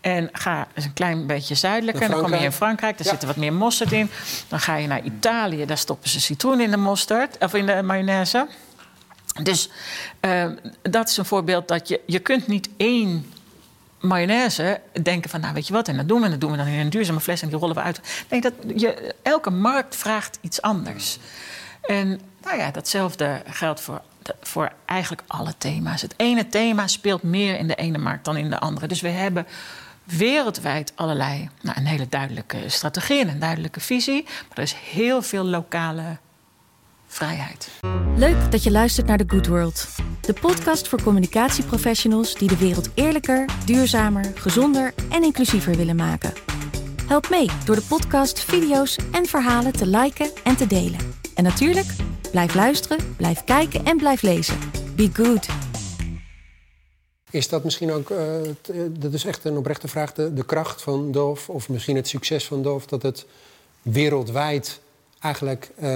[0.00, 2.08] En ga eens een klein beetje zuidelijker.
[2.10, 2.96] Dan kom je in Frankrijk.
[2.98, 3.12] Daar Ja.
[3.12, 4.10] zit er wat meer mosterd in.
[4.48, 7.38] Dan ga je naar Italië, daar stoppen ze citroen in de mosterd.
[7.38, 8.46] Of in de mayonaise.
[9.42, 9.70] Dus
[10.20, 10.46] eh,
[10.82, 12.00] dat is een voorbeeld dat je...
[12.06, 13.32] Je kunt niet één
[14.06, 15.40] mayonaise denken van...
[15.40, 16.24] nou, weet je wat, en dat doen we.
[16.24, 18.00] En dat doen we dan in een duurzame fles en die rollen we uit.
[18.30, 21.18] Nee, dat, je, elke markt vraagt iets anders.
[21.82, 24.00] En nou ja, datzelfde geldt voor,
[24.40, 26.02] voor eigenlijk alle thema's.
[26.02, 28.86] Het ene thema speelt meer in de ene markt dan in de andere.
[28.86, 29.46] Dus we hebben
[30.04, 31.48] wereldwijd allerlei...
[31.60, 34.22] Nou, een hele duidelijke strategie en een duidelijke visie.
[34.22, 36.18] Maar er is heel veel lokale
[37.16, 37.68] vrijheid.
[38.16, 39.88] Leuk dat je luistert naar The Good World.
[40.20, 46.32] De podcast voor communicatieprofessionals die de wereld eerlijker, duurzamer, gezonder en inclusiever willen maken.
[47.06, 50.98] Help mee door de podcast, video's en verhalen te liken en te delen.
[51.34, 51.86] En natuurlijk,
[52.30, 54.58] blijf luisteren, blijf kijken en blijf lezen.
[54.96, 55.46] Be good.
[57.30, 58.18] Is dat misschien ook, eh,
[58.60, 61.52] t- eh, dat is echt een oprechte vraag, de, de kracht van Dove...
[61.52, 63.26] of misschien het succes van Dove, dat het
[63.82, 64.80] wereldwijd
[65.26, 65.90] eigenlijk eh,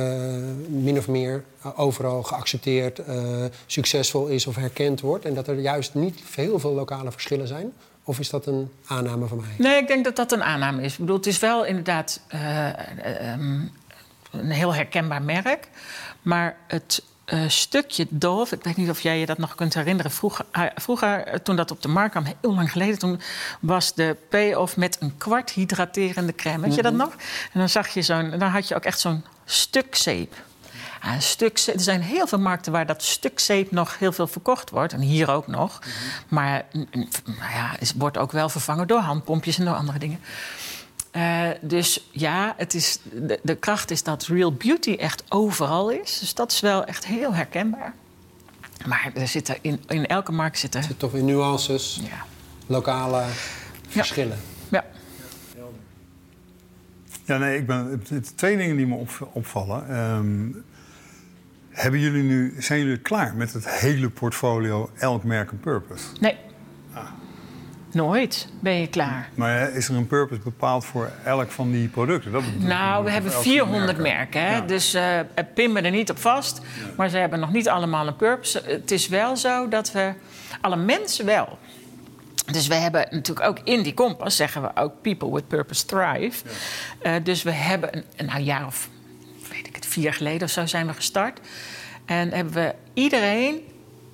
[0.68, 1.44] min of meer
[1.76, 5.24] overal geaccepteerd, eh, succesvol is of herkend wordt...
[5.24, 7.72] en dat er juist niet heel veel lokale verschillen zijn?
[8.04, 9.54] Of is dat een aanname van mij?
[9.58, 10.92] Nee, ik denk dat dat een aanname is.
[10.92, 13.60] Ik bedoel, het is wel inderdaad eh, ehm,
[14.30, 15.68] een heel herkenbaar merk.
[16.22, 20.10] Maar het eh, stukje Dove, ik weet niet of jij je dat nog kunt herinneren.
[20.10, 22.98] Vroeger, eh, vroeger eh, toen dat op de markt kwam, heel lang geleden...
[22.98, 23.20] toen
[23.60, 26.66] was de payoff met een kwart hydraterende crème.
[26.66, 27.10] Weet je dat nog?
[27.52, 28.30] En dan zag je zo'n...
[28.30, 30.34] dan had je ook echt zo'n stuk zeep.
[31.02, 31.74] Ja, een stuk zeep.
[31.74, 34.92] Er zijn heel veel markten waar dat stuk zeep nog heel veel verkocht wordt.
[34.92, 35.78] En hier ook nog.
[36.28, 39.98] Maar mm, mm, nou ja, het wordt ook wel vervangen door handpompjes en door andere
[39.98, 40.20] dingen.
[41.10, 46.18] Eh, dus ja, het is, de, de kracht is dat real beauty echt overal is.
[46.18, 47.94] Dus dat is wel echt heel herkenbaar.
[48.86, 50.80] Maar er zitten in, in elke markt zitten...
[50.80, 52.24] Er zitten toch weer nuances, Ja,
[52.66, 53.24] lokale
[53.88, 54.38] verschillen.
[54.68, 54.84] ja.
[57.24, 58.02] Ja, nee, ik ben,
[58.36, 59.88] twee dingen die me op- opvallen.
[59.88, 60.48] Ehm,
[61.70, 66.04] hebben jullie nu, zijn jullie klaar met het hele portfolio elk merk een purpose?
[66.20, 66.36] Nee.
[67.92, 69.28] Nooit ben je klaar.
[69.34, 72.32] Maar is er een purpose bepaald voor elk van die producten?
[72.32, 72.42] Dat.
[72.58, 74.40] Nou, we hebben Voor elk van die 400 merken.
[74.40, 74.54] hè?
[74.54, 74.60] Ja.
[74.60, 75.20] Dus eh
[75.54, 76.60] pin me er niet op vast.
[76.96, 78.62] Maar ze hebben nog niet allemaal een purpose.
[78.64, 80.12] Het is wel zo dat we...
[80.60, 81.58] Alle mensen wel.
[82.52, 84.36] Dus we hebben natuurlijk ook in die kompas...
[84.36, 86.44] zeggen we ook people with purpose thrive.
[87.02, 88.88] Eh, dus we hebben een, een nou, jaar of...
[89.50, 91.40] weet ik het, vier geleden of zo zijn we gestart.
[92.04, 93.60] En hebben we iedereen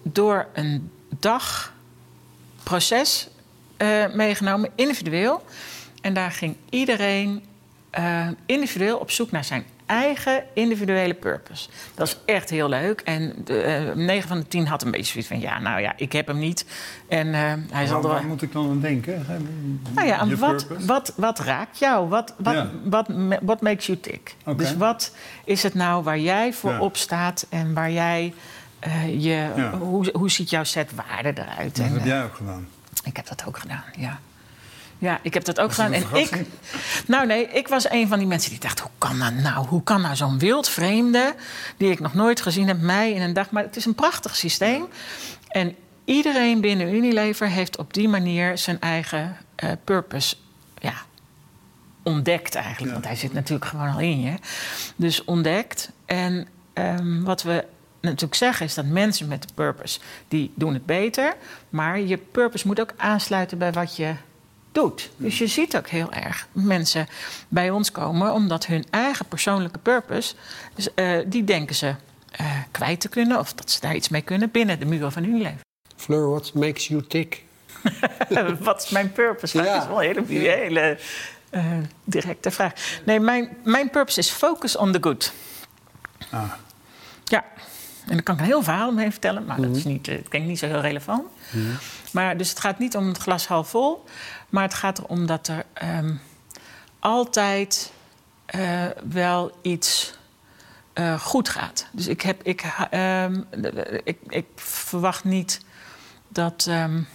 [0.03, 1.73] door een dag
[2.63, 3.29] proces
[3.77, 5.45] eh, meegenomen, individueel.
[6.01, 7.45] En daar ging iedereen
[7.99, 11.69] uh, individueel op zoek naar zijn eigen individuele purpose.
[11.95, 13.01] Dat is echt heel leuk.
[13.01, 15.41] En de, uh, 9 van de 10 had een beetje zoiets van...
[15.41, 16.67] ja, nou ja, ik heb hem niet.
[17.09, 18.09] En uh, hij zal er...
[18.09, 19.27] Waar moet ik dan aan denken?
[19.95, 22.09] Nou ja, aan wat, wat, wat raakt jou?
[22.09, 22.71] Wat, wat, ja.
[22.85, 23.07] wat,
[23.43, 24.35] what makes you tick?
[24.41, 24.55] Okay.
[24.55, 26.81] Dus wat is het nou waar jij voor ja.
[26.81, 27.47] opstaat...
[27.49, 28.35] en waar jij
[28.87, 29.53] uh, je...
[29.57, 29.79] Ja.
[29.79, 31.77] Hoe, hoe ziet jouw set waarde eruit?
[31.77, 32.69] Dat en, heb jij ook gedaan.
[33.07, 34.21] Ik heb dat ook gedaan, ja.
[34.99, 35.93] Ja, ik heb dat ook gedaan.
[35.93, 36.45] En ik,
[37.07, 39.67] nou nee, ik was een van die mensen die dacht: hoe kan dat nou?
[39.67, 41.35] Hoe kan nou zo'n wildvreemde,
[41.77, 43.51] die ik nog nooit gezien heb, mij in een dag.
[43.51, 44.87] Maar het is een prachtig systeem.
[45.49, 50.37] En iedereen binnen Unilever heeft op die manier zijn eigen uh, purpose
[50.79, 50.95] ja,
[52.03, 52.87] ontdekt eigenlijk.
[52.87, 52.93] Ja.
[52.93, 54.35] Want hij zit natuurlijk gewoon al in je.
[54.97, 55.91] Dus ontdekt.
[56.07, 57.65] En um, wat we
[58.11, 61.37] natuurlijk zeggen is dat mensen met de purpose, die doen het beter.
[61.69, 64.15] Maar je purpose moet ook aansluiten bij wat je
[64.73, 65.11] doet.
[65.17, 67.07] Dus je ziet ook heel erg mensen
[67.49, 70.35] bij ons komen omdat hun eigen persoonlijke purpose,
[70.75, 71.95] dus, uh, die denken ze
[72.41, 75.23] uh, kwijt te kunnen of dat ze daar iets mee kunnen binnen de muren van
[75.23, 75.61] hun leven.
[75.97, 77.45] Fleur, what makes you tick?
[78.61, 79.59] wat is mijn purpose?
[79.59, 79.65] Ja.
[79.65, 80.99] Dat is wel een hele, hele
[81.51, 81.65] uh,
[82.05, 82.73] directe vraag.
[83.05, 85.33] Nee, mijn, mijn purpose is focus on the good.
[86.31, 86.53] Ah.
[87.25, 87.45] Ja.
[88.07, 90.47] En daar kan ik een heel verhaal omheen vertellen, maar dat is niet, ik denk
[90.47, 91.25] niet zo heel relevant.
[91.51, 91.65] Mhm.
[92.11, 94.05] Maar dus het gaat niet om het glas half vol,
[94.49, 95.65] maar het gaat erom dat er
[95.99, 96.21] um,
[96.99, 97.93] altijd
[98.55, 100.15] uh, wel iets
[100.95, 101.87] uh, goed gaat.
[101.93, 102.65] Dus ik, heb, ik,
[102.95, 103.47] um,
[104.05, 105.61] ik, ik verwacht niet
[106.29, 106.67] dat.
[106.71, 107.09] Um,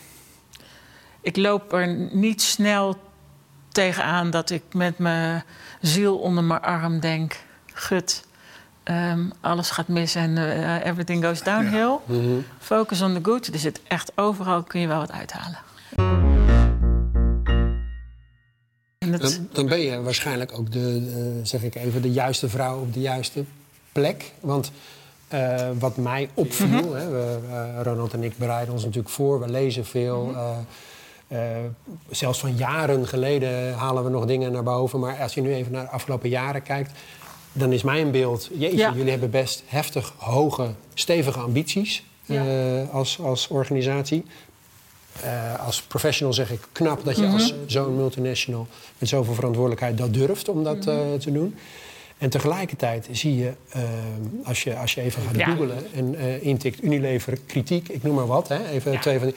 [1.22, 3.02] ik loop er niet snel
[3.70, 5.44] tegenaan dat ik met mijn
[5.82, 7.40] ziel onder mijn arm denk:
[7.74, 8.24] gut.
[8.84, 11.78] Um, alles gaat mis en uh, everything goes downhill.
[11.78, 12.00] Ja.
[12.06, 12.46] Mm -hmm.
[12.60, 13.48] Focus on the good.
[13.48, 15.58] Er zit echt overal kun je wel wat uithalen.
[18.98, 21.02] Dan, dan, ben je waarschijnlijk ook de,
[21.40, 23.44] uh, zeg ik even, de juiste vrouw op de juiste
[23.92, 24.32] plek.
[24.40, 24.72] Want
[25.34, 26.94] uh, wat mij opviel, mm -hmm.
[26.94, 30.26] hè, we, Ronald en ik bereiden ons natuurlijk voor, we lezen veel.
[30.26, 31.76] Mm -hmm.
[32.10, 35.00] zelfs van jaren geleden halen we nog dingen naar boven.
[35.00, 36.92] Maar als je nu even naar de afgelopen jaren kijkt,
[37.52, 38.50] dan is mijn beeld...
[38.54, 38.94] Jeetje, ja.
[38.96, 42.46] jullie hebben best heftig, hoge, stevige ambities ja.
[42.46, 44.24] uh, als, als organisatie.
[45.24, 47.38] Uh, als professional zeg ik knap dat je mm -hmm.
[47.38, 48.68] als zo'n multinational...
[48.98, 51.14] met zoveel verantwoordelijkheid dat durft om dat mm -hmm.
[51.14, 51.56] uh, te doen.
[52.18, 53.54] En tegelijkertijd zie je,
[54.44, 55.46] als, je als je even gaat ja.
[55.46, 55.94] googlen...
[55.94, 59.36] en intikt Unilever, kritiek, ik noem maar wat, hè, even twee van die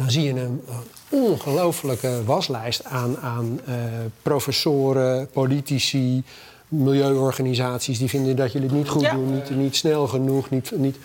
[0.00, 0.62] dan zie je een, een
[1.08, 3.74] ongelooflijke waslijst aan, aan uh,
[4.22, 6.22] professoren, politici,
[6.70, 9.12] milieuorganisaties die vinden dat jullie het niet goed ja.
[9.12, 10.96] doen, niet, niet, snel genoeg, niet, niet,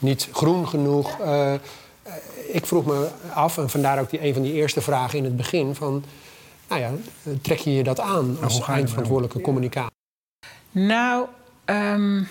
[0.00, 1.18] niet groen genoeg.
[1.20, 1.52] Uh,
[2.52, 5.36] ik vroeg me af, en vandaar ook die, een van die eerste vragen in het
[5.36, 6.04] begin: van,
[6.68, 6.90] nou ja,
[7.42, 9.96] trek je je dat aan als nou, eindverantwoordelijke communicatie?
[10.70, 11.26] Nou,
[11.64, 12.28] um...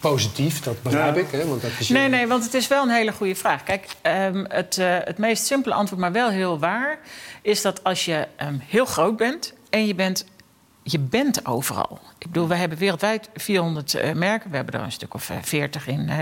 [0.00, 1.20] Positief, dat begrijp ja.
[1.20, 1.30] ik.
[1.30, 1.46] Hè?
[1.46, 3.62] Want dat is nee, nee, want het is wel een hele goede vraag.
[3.62, 6.98] Kijk, um, het, uh, het meest simpele antwoord, maar wel heel waar,
[7.42, 10.26] is dat als je um, heel groot bent en je bent
[10.86, 11.98] je bent overal.
[12.18, 14.50] Ik bedoel, we hebben wereldwijd 400 uh, merken.
[14.50, 16.18] We hebben er een stuk of uh, 40 in, uh,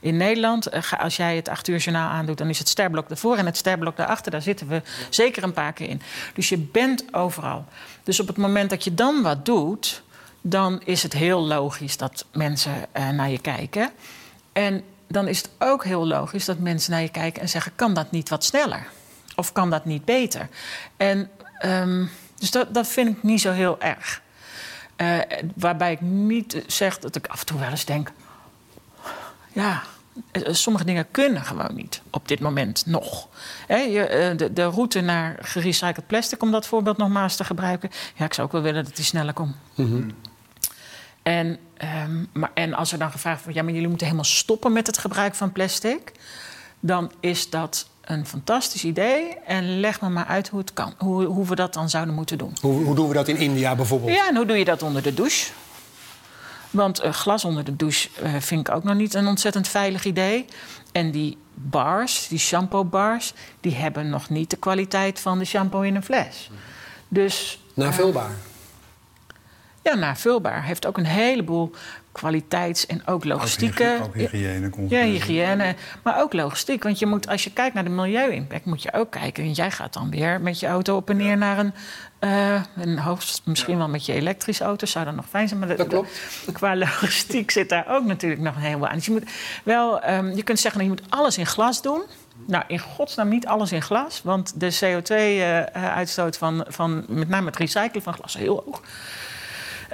[0.00, 0.70] in Nederland.
[0.98, 3.96] Als jij het 8 uur journaal aandoet, dan is het sterblok ervoor en het sterblok
[3.96, 4.30] daarachter.
[4.32, 6.02] Daar zitten we zeker een paar keer in.
[6.34, 7.64] Dus je bent overal.
[8.02, 10.02] Dus op het moment dat je dan wat doet,
[10.40, 13.90] dan is het heel logisch dat mensen naar je kijken.
[14.52, 17.94] En dan is het ook heel logisch dat mensen naar je kijken en zeggen: kan
[17.94, 18.86] dat niet wat sneller?
[19.36, 20.48] Of kan dat niet beter?
[20.96, 21.30] En.
[21.64, 22.10] Um,
[22.42, 24.22] dus dat, dat vind ik niet zo heel erg.
[24.96, 25.18] Uh,
[25.54, 28.12] waarbij ik niet zeg dat ik af en toe wel eens denk...
[29.52, 29.82] ja,
[30.50, 33.28] sommige dingen kunnen gewoon niet op dit moment nog.
[33.66, 37.90] He, je, de, de, route naar gerecycled plastic, om dat voorbeeld nogmaals te gebruiken...
[38.14, 39.54] ja, ik zou ook wel willen dat die sneller komt.
[39.74, 40.10] Mm -hmm.
[41.22, 41.58] En,
[42.04, 43.58] um, maar, en als er dan gevraagd wordt...
[43.58, 46.12] ja, maar jullie moeten helemaal stoppen met het gebruik van plastic...
[46.80, 49.36] dan is dat een fantastisch idee.
[49.46, 50.94] En leg me maar uit hoe het kan.
[50.98, 52.56] Hoe, hoe we dat dan zouden moeten doen.
[52.60, 54.12] Hoe, hoe doen we dat in India bijvoorbeeld?
[54.12, 55.52] Ja, en hoe doe je dat onder de douche?
[56.70, 60.04] Want uh, glas onder de douche uh, vind ik ook nog niet een ontzettend veilig
[60.04, 60.44] idee.
[60.92, 65.80] En die bars, die shampoo bars, die hebben nog niet de kwaliteit van de shampoo
[65.80, 66.50] in een fles.
[67.08, 68.30] Dus, Navulbaar.
[68.30, 68.36] Uh,
[69.82, 70.64] ja, navulbaar.
[70.64, 71.70] Heeft ook een heleboel
[72.12, 73.98] kwaliteits- en ook logistieke...
[74.02, 74.70] Ook, hygiëne.
[74.88, 75.74] Ja, hygiëne.
[76.02, 76.82] Maar ook logistiek.
[76.82, 79.44] Want je moet, als je kijkt naar de milieu-impact, moet je ook kijken.
[79.44, 81.74] Want jij gaat dan weer met je auto op en neer naar een...
[82.20, 83.78] Uh, een hoogst, misschien ja.
[83.78, 85.60] wel met je elektrische auto, zou dat nog fijn zijn.
[85.60, 86.20] Maar dat, dat klopt.
[86.46, 88.94] De, qua logistiek zit daar ook natuurlijk nog een heleboel aan.
[88.94, 89.30] Dus je moet
[89.64, 92.02] wel, um, je kunt zeggen, je moet alles in glas doen.
[92.46, 94.20] Nou, in godsnaam niet alles in glas.
[94.24, 98.82] Want de CO2-uitstoot van, van met name het recyclen van glas is heel hoog.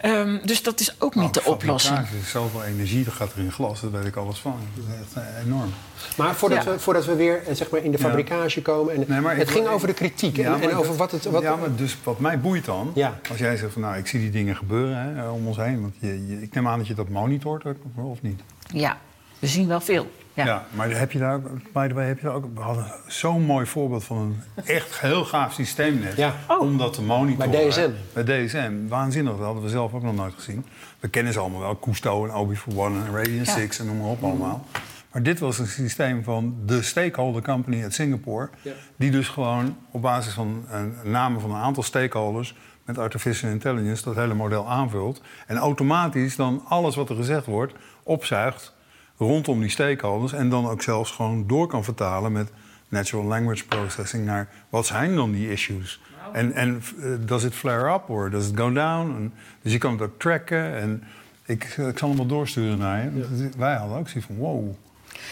[0.05, 1.99] Um, dus dat is ook niet de oplossing.
[1.99, 4.57] Er is zoveel energie, dat gaat er in glas, daar weet ik alles van.
[4.75, 5.73] Dat is echt eh, enorm.
[6.17, 8.95] Maar voordat, we, voordat we weer eh, zeg maar, in de fabrikage komen...
[8.95, 11.25] En nee, het ging over de kritiek en, en, over wat het...
[11.25, 12.93] Wat, ja, maar dus wat mij boeit dan...
[13.31, 15.81] als jij zegt van, nou, ik zie die dingen gebeuren hè, om ons heen...
[15.81, 18.41] want je, ik neem aan dat je dat monitort, of niet?
[18.73, 18.99] Ja,
[19.39, 20.11] we zien wel veel.
[20.45, 20.67] Ja.
[20.71, 23.43] maar heb je daar ook, by the way, heb je daar ook, we hadden zo'n
[23.43, 26.17] mooi voorbeeld van een echt heel gaaf systeem net.
[26.17, 26.35] Ja.
[26.49, 26.61] Oh.
[26.61, 27.51] Om dat te monitoren.
[27.51, 27.91] Bij DSM.
[28.13, 28.73] Bij DSM.
[28.89, 30.65] Waanzinnig, dat hadden we zelf ook nog nooit gezien.
[31.01, 33.53] We kennen ze allemaal wel, Cousteau en Obi for One en Radiant ja.
[33.53, 34.67] Six en noem maar op allemaal.
[35.13, 38.49] Maar dit was een systeem van de stakeholder company uit Singapore.
[38.63, 38.73] Ja.
[38.97, 44.05] Die dus gewoon op basis van een namen van een aantal stakeholders met artificial intelligence
[44.05, 45.21] dat hele model aanvult.
[45.47, 47.73] En automatisch dan alles wat er gezegd wordt
[48.03, 48.77] opzuigt
[49.19, 50.33] rondom die stakeholders.
[50.33, 52.51] En dan ook zelfs gewoon door kan vertalen met
[52.89, 56.01] natural language processing naar wat zijn dan die issues.
[56.33, 59.15] En, en uh, does it flare up or does it go down?
[59.15, 60.77] En, dus je kan het ook tracken.
[60.77, 61.03] En
[61.45, 63.49] ik, ik zal hem wel doorsturen naar je.
[63.57, 64.75] Wij hadden ook zoiets van wow.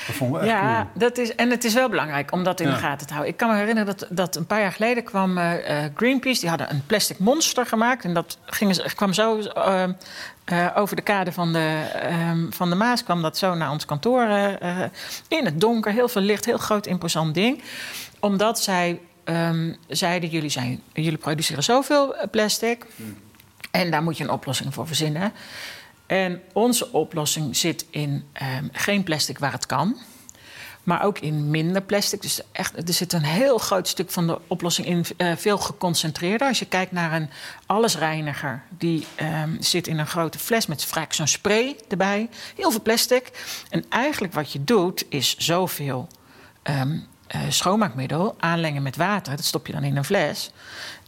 [0.07, 2.70] Dat vonden we echt ja, dat is, en het is wel belangrijk om dat in
[2.70, 3.33] de gaten te houden.
[3.33, 5.53] Ik kan me herinneren dat, dat een paar jaar geleden kwam uh,
[5.94, 6.40] Greenpeace.
[6.40, 8.05] Die hadden een plastic monster gemaakt.
[8.05, 13.05] En dat ging, kwam zo uh, over de kade van de, ehm, van de Maas.
[13.05, 14.29] kwam dat zo naar ons kantoor.
[15.29, 17.62] in het donker, heel veel licht, heel groot, imposant ding.
[18.20, 22.87] Omdat zij um, zeiden: jullie, zijn, jullie produceren zoveel plastic.
[22.96, 23.16] Hmm.
[23.70, 25.33] En daar moet je een oplossing voor verzinnen.
[26.07, 29.97] En onze oplossing zit in ehm, geen plastic waar het kan.
[30.83, 32.23] Maar ook in minder plastic.
[32.23, 36.49] Dus echt, er zit een heel groot stuk van de oplossing in, uh, veel geconcentreerder.
[36.49, 37.31] Als je kijkt naar een
[37.66, 42.29] allesreiniger, die ehm, zit in een grote fles met vaak zo'n spray erbij.
[42.57, 43.31] Heel veel plastic.
[43.71, 46.09] En eigenlijk wat je doet, is zoveel
[46.62, 47.07] um,
[47.49, 49.37] schoonmaakmiddel aanlengen met water.
[49.37, 50.51] Dat stop je dan in een fles.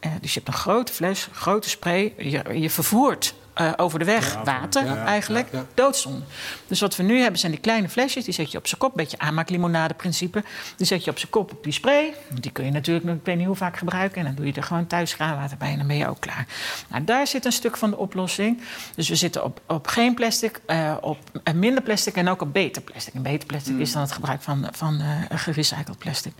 [0.06, 2.14] Uh, dus je hebt een grote fles, grote spray.
[2.16, 5.48] Je, je vervoert uh, over de weg water eigenlijk.
[5.52, 6.24] Ja, Doodzonde.
[6.66, 8.24] Dus wat we nu hebben zijn die kleine flesjes.
[8.24, 8.92] Die zet je op zijn kop.
[8.94, 10.44] Beetje aanmaaklimonade principe.
[10.76, 12.14] Die zet je op zijn kop op die spray.
[12.40, 14.18] Die kun je natuurlijk nog ik weet niet hoe vaak gebruiken.
[14.18, 15.70] En dan doe je er gewoon thuis graanwater bij.
[15.70, 16.46] En dan ben je ook klaar.
[16.88, 18.60] Nou, daar zit een stuk van de oplossing.
[18.94, 20.60] Dus we zitten op, op geen plastic.
[20.66, 23.14] Uh, op uh, minder plastic en ook op beter plastic.
[23.14, 23.80] En beter plastic mm.
[23.80, 26.32] is dan het gebruik van, van gerecycled plastic.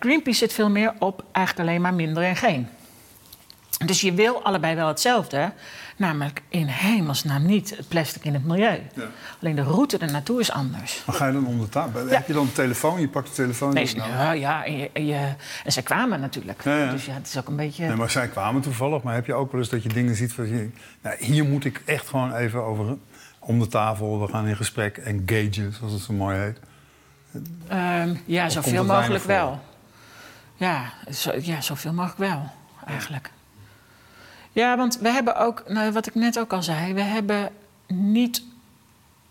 [0.00, 2.68] Greenpeace zit veel meer op eigenlijk alleen maar minder en geen.
[3.78, 5.52] Dus je wil allebei wel hetzelfde.
[5.96, 8.80] Namelijk in hemelsnaam niet het plastic in het milieu.
[8.94, 9.02] Ja.
[9.40, 11.02] Alleen de route er naartoe is anders.
[11.06, 12.08] Maar ga je dan om de tafel?
[12.08, 13.00] Heb je dan een telefoon?
[13.00, 13.74] Je pakt de telefoon?
[13.74, 14.10] Nee, nou.
[14.10, 16.62] ja, ja en, je, en, en, zij kwamen natuurlijk.
[16.62, 17.86] Dus ja, het is ook een beetje...
[17.86, 19.02] Nee, maar zij kwamen toevallig.
[19.02, 20.48] Maar heb je ook wel eens dat je dingen ziet van...
[20.48, 20.70] Je,
[21.02, 22.96] nou, hier moet ik echt gewoon even over
[23.38, 24.20] om de tafel.
[24.20, 24.96] We gaan in gesprek.
[24.96, 26.58] Engagen, zoals het zo mooi heet.
[27.72, 29.60] Um, ja, zoveel mogelijk wel.
[30.56, 32.50] Ja, zo, ja, zoveel mogelijk wel,
[32.86, 33.30] eigenlijk.
[34.54, 37.50] Ja, want we hebben ook, nou, wat ik net ook al zei, we hebben
[37.86, 38.42] niet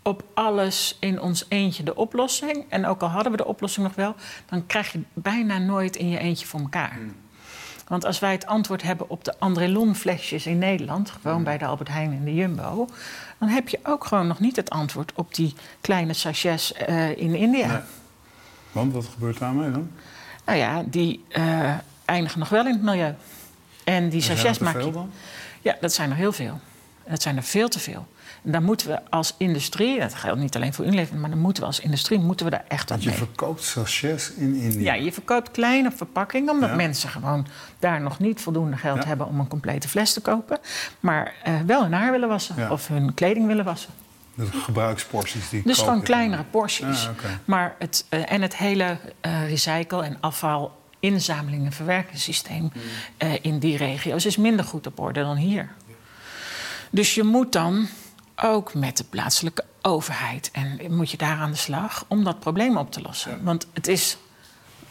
[0.02, 2.64] op alles in ons eentje de oplossing.
[2.68, 4.14] En ook al hadden we de oplossing nog wel,
[4.46, 6.94] dan krijg je bijna nooit in je eentje voor elkaar.
[6.94, 7.14] Hmm.
[7.88, 11.44] Want als wij het antwoord hebben op de Andrelon-flesjes in Nederland, gewoon hmm.
[11.44, 12.88] bij de Albert Heijn en de Jumbo,
[13.38, 17.34] dan heb je ook gewoon nog niet het antwoord op die kleine sachets uh, in
[17.34, 17.84] India.
[18.72, 19.90] Want wat gebeurt daarmee dan?
[20.44, 23.14] Nou ja, die uh, eindigen nog wel in het milieu.
[23.84, 24.92] En die sachets maak je.
[25.60, 26.60] Ja, dat zijn er heel veel.
[27.08, 28.06] Dat zijn er veel te veel.
[28.44, 31.62] En daar moeten we als industrie, dat geldt niet alleen voor Unilever, maar dan moeten
[31.62, 33.08] we als industrie moeten we daar echt aan mee.
[33.08, 34.94] Je verkoopt sachets in India.
[34.94, 37.46] Ja, je verkoopt kleine verpakkingen, omdat mensen gewoon
[37.78, 40.58] daar nog niet voldoende geld hebben om een complete fles te kopen.
[41.00, 43.90] Maar uh, wel hun haar willen wassen of hun kleding willen wassen.
[44.34, 47.08] De gebruiksporties die Dus gewoon kleinere porties.
[47.44, 52.72] Maar het, uh, en het hele uh, recycle- en afval inzameling- en verwerkingssysteem
[53.18, 55.68] uh, in die regio's is minder goed op orde dan hier.
[56.90, 57.88] Dus je moet dan
[58.36, 62.76] ook met de plaatselijke overheid en moet je daar aan de slag om dat probleem
[62.76, 63.44] op te lossen.
[63.44, 64.16] Want het is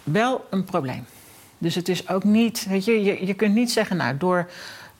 [0.03, 1.05] wel een probleem.
[1.57, 4.49] Dus het is ook niet, weet je, je, je kunt niet zeggen, nou, door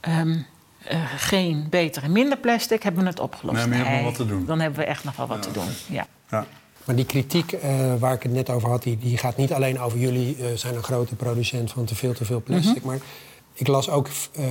[0.02, 0.45] um,
[0.91, 3.58] uh, geen beter en minder plastic hebben we het opgelost.
[3.58, 4.45] Nee, maar je hebt nog wat te doen.
[4.45, 5.67] Dan hebben we echt nog wel wat te doen.
[5.89, 6.08] Ja.
[6.30, 6.45] ja.
[6.86, 7.60] Maar die kritiek uh,
[8.00, 10.76] waar ik het net over had, die, die gaat niet alleen over jullie uh, zijn
[10.76, 12.84] een grote producent van te veel te veel plastic.
[12.84, 12.89] Mm -hmm.
[12.89, 13.00] Maar
[13.54, 14.08] ik las ook
[14.39, 14.46] uh,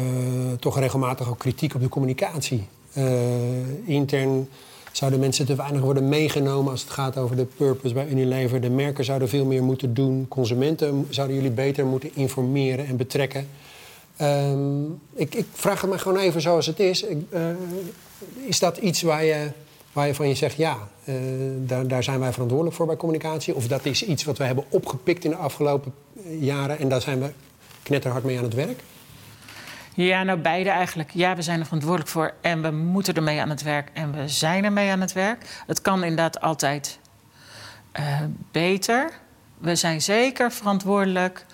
[0.60, 2.66] toch regelmatig ook kritiek op de communicatie.
[3.84, 4.48] intern
[4.92, 8.60] zouden mensen te weinig worden meegenomen als het gaat over de purpose bij Unilever.
[8.60, 10.26] De merken zouden veel meer moeten doen.
[10.28, 13.48] Consumenten zouden jullie beter moeten informeren en betrekken.
[14.20, 17.02] Um, ik, ik, vraag het me gewoon even zoals het is.
[17.02, 17.18] Ik,
[18.46, 19.50] is dat iets waar je
[19.92, 21.14] waarvan je zegt, ja, eh,
[21.58, 23.54] daar, daar zijn wij verantwoordelijk voor bij communicatie?
[23.54, 27.00] Of dat is iets wat we hebben opgepikt in de afgelopen eh, jaren en daar
[27.00, 27.32] zijn we
[27.82, 28.80] knetterhard mee aan het werk?
[29.94, 31.10] Ja, nou beide eigenlijk.
[31.10, 34.28] Ja, we zijn er verantwoordelijk voor en we moeten ermee aan het werk en we
[34.28, 35.62] zijn ermee aan het werk.
[35.66, 36.98] Het kan inderdaad altijd
[37.98, 39.10] uh, beter.
[39.58, 41.46] We zijn zeker verantwoordelijk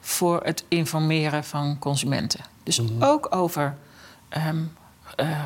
[0.00, 2.40] voor het informeren van consumenten.
[2.62, 3.02] Dus mm -hmm.
[3.02, 3.76] ook over
[4.36, 4.83] um, uh,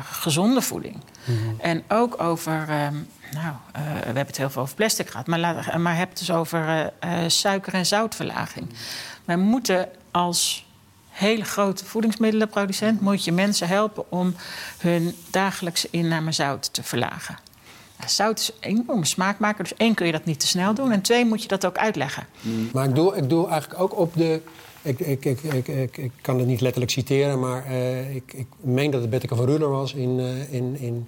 [0.03, 0.95] gezonde voeding.
[0.95, 1.55] Mm -hmm.
[1.59, 5.39] En ook over, um, nou, uh, we hebben het heel veel over plastic gehad, maar,
[5.39, 6.93] laat, maar heb het dus over
[7.27, 8.65] suiker- en zoutverlaging.
[8.65, 9.25] Mm -hmm.
[9.25, 10.67] Wij moeten als
[11.19, 14.35] hele grote voedingsmiddelenproducent moet je mensen helpen om
[14.77, 17.37] hun dagelijkse inname zout te verlagen.
[17.97, 20.91] Nou, zout is een enorme smaakmaker, dus één kun je dat niet te snel doen
[20.91, 22.25] en twee moet je dat ook uitleggen.
[22.41, 22.69] Mm.
[22.73, 24.41] Maar ik doe, ik doe eigenlijk ook op de.
[24.81, 28.47] Ik, ik, ik, ik, ik, ik kan het niet letterlijk citeren, maar uh, ik, ik
[28.59, 31.07] meen dat het Betteke van Ruller was in, uh, in, in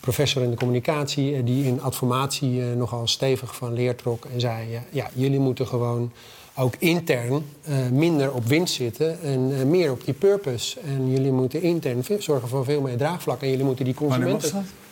[0.00, 4.80] professor in de communicatie, uh, die in adformatie nogal stevig van leer trok en zei:
[4.90, 6.12] ja, jullie moeten gewoon
[6.54, 7.32] ook intern
[7.68, 10.80] uh, minder op winst zitten en uh, meer op die purpose.
[10.80, 13.42] En jullie moeten intern zorgen voor veel meer draagvlak.
[13.42, 14.50] En jullie moeten die consumenten...
[14.50, 14.88] Wanneer was dat?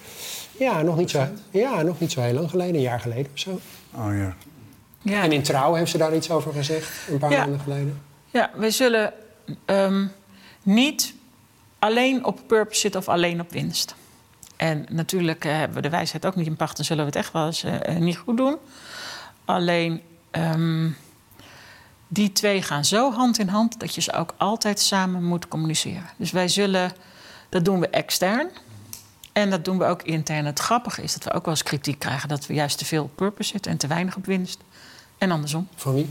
[0.58, 2.74] Ja, nog niet, zo, ja, nog niet zo heel lang geleden.
[2.74, 3.50] Een jaar geleden of zo.
[3.94, 4.36] Oh ja.
[5.02, 5.22] ja.
[5.22, 7.38] En in Trouw heeft ze daar iets over gezegd, een paar ja.
[7.38, 8.00] maanden geleden.
[8.37, 9.12] Ja, we zullen
[9.66, 10.12] um,
[10.62, 11.14] niet
[11.79, 13.94] alleen op purpose zitten of alleen op winst.
[14.57, 16.79] En natuurlijk uh, hebben we de wijsheid ook niet in pacht...
[16.79, 17.64] en zullen we het echt wel eens
[17.99, 18.57] niet goed doen.
[19.44, 20.03] Alleen...
[20.31, 20.96] Um,
[22.09, 26.11] die twee gaan zo hand in hand dat je ze ook altijd samen moet communiceren.
[26.16, 26.92] Dus wij zullen,
[27.49, 28.51] dat doen we extern
[29.33, 30.44] en dat doen we ook intern.
[30.44, 33.03] Het grappige is dat we ook wel eens kritiek krijgen dat we juist te veel
[33.03, 34.61] op purpose zitten en te weinig op winst.
[35.18, 35.68] En andersom.
[35.75, 36.09] Van wie?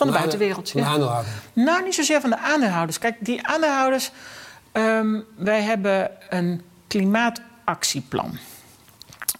[0.00, 0.70] Van de, de buitenwereld.
[0.70, 1.32] Van de aandeelhouder?
[1.52, 2.98] Nou, niet zozeer van de aandeelhouders.
[2.98, 4.10] Kijk, die aandeelhouders,
[4.72, 8.38] um, wij hebben een klimaatactieplan.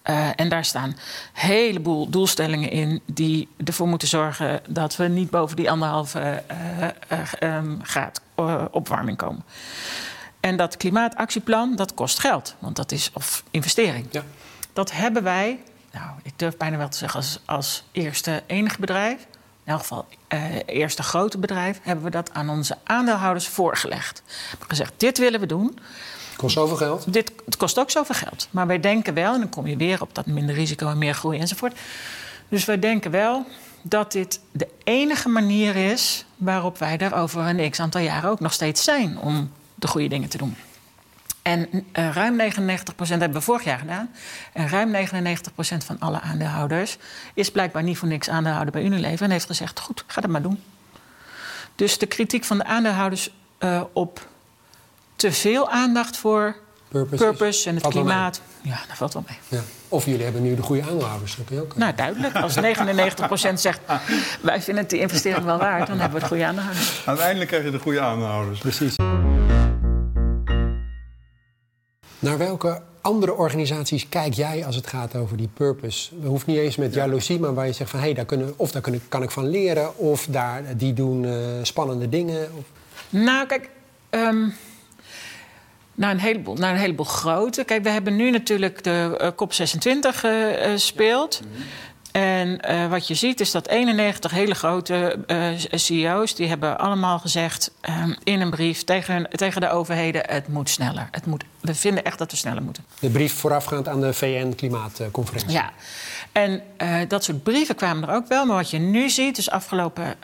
[0.04, 0.96] Uh, en daar staan een
[1.32, 7.56] heleboel doelstellingen in die ervoor moeten zorgen dat we niet boven die anderhalve uh, uh,
[7.56, 8.20] um, graad
[8.70, 9.44] opwarming komen.
[10.40, 14.06] En dat klimaatactieplan, dat kost geld, want dat is of investering.
[14.10, 14.22] Ja.
[14.72, 15.60] Dat hebben wij,
[15.92, 19.26] nou, ik durf bijna wel te zeggen, als, als eerste enige bedrijf,
[19.64, 20.06] in elk geval
[20.66, 24.22] eerste grote bedrijf, hebben we dat aan onze aandeelhouders voorgelegd.
[24.26, 25.78] We hebben gezegd: dit willen we doen.
[26.36, 27.12] Kost zoveel geld?
[27.12, 28.48] Dit, het kost ook zoveel geld.
[28.50, 31.14] Maar wij denken wel, en dan kom je weer op dat minder risico en meer
[31.14, 31.78] groei enzovoort.
[32.48, 33.46] Dus wij denken wel
[33.82, 38.40] dat dit de enige manier is waarop wij daar over een x aantal jaren ook
[38.40, 40.56] nog steeds zijn om de goede dingen te doen.
[41.42, 42.42] En uh, ruim 99%
[42.96, 44.10] hebben we vorig jaar gedaan.
[44.52, 44.98] En ruim 99%
[45.60, 46.96] van alle aandeelhouders
[47.34, 50.42] is blijkbaar niet voor niks aandeelhouder bij Unilever en heeft gezegd: goed, ga dat maar
[50.42, 50.62] doen.
[51.74, 54.28] Dus de kritiek van de aandeelhouders uh, op
[55.16, 56.56] te veel aandacht voor
[56.88, 58.40] purpose, purpose en het valt klimaat.
[58.62, 59.38] Ja, dat valt wel mee.
[59.48, 59.60] Ja.
[59.88, 61.36] Of jullie hebben nu de goede aandeelhouders.
[61.36, 61.76] Dat kun je ook.
[61.76, 62.34] Nou, duidelijk.
[62.34, 63.80] Als 99% zegt,
[64.40, 67.02] wij vinden die investering wel waard, dan hebben we het goede aandeelhouders.
[67.06, 68.58] Uiteindelijk krijg je de goede aandeelhouders.
[68.58, 68.94] Precies.
[72.20, 76.14] Naar welke andere organisaties kijk jij als het gaat over die purpose?
[76.14, 78.00] Het hoeft niet eens met jaloezie, maar waar je zegt van...
[78.00, 81.34] Hey, daar kunnen, of daar kunnen, kan ik van leren, of daar, die doen uh,
[81.62, 82.48] spannende dingen.
[82.58, 82.64] Of...
[83.08, 83.68] Nou, kijk...
[84.10, 84.54] Um,
[85.94, 87.64] naar een, heleboel, naar een heleboel grote.
[87.64, 91.40] Kijk, we hebben nu natuurlijk de uh, COP26 uh, speelt.
[91.42, 91.60] Ja.
[92.12, 95.18] En uh, wat je ziet is dat 91 hele grote
[95.70, 96.34] CEO's...
[96.34, 100.22] die hebben allemaal gezegd um, in een brief tegen, hun, tegen de overheden...
[100.26, 101.08] het moet sneller.
[101.10, 102.84] Het moet, we vinden echt dat we sneller moeten.
[103.00, 105.52] De brief voorafgaand aan de VN-klimaatconferentie.
[105.52, 105.72] Ja,
[106.32, 106.62] en
[107.08, 108.46] dat soort brieven kwamen er ook wel.
[108.46, 110.14] Maar wat je nu ziet, dus afgelopen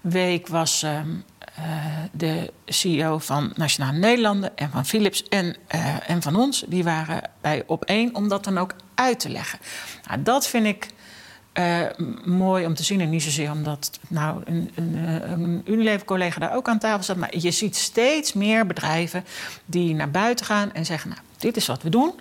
[0.00, 0.82] week was...
[0.82, 1.24] Um,
[1.58, 1.64] uh,
[2.12, 7.30] de CEO van Nationale Nederlanden en van Philips en, uh, en van ons, die waren
[7.40, 9.58] bij op één om dat dan ook uit te leggen.
[10.08, 10.88] Nou, dat vind ik
[11.54, 11.80] uh,
[12.24, 13.00] mooi om te zien.
[13.00, 14.96] En niet zozeer omdat nou, een, een,
[15.30, 17.16] een Unilever-collega daar ook aan tafel zat.
[17.16, 19.24] Maar je ziet steeds meer bedrijven
[19.66, 22.14] die naar buiten gaan en zeggen: Nou, dit is wat we doen.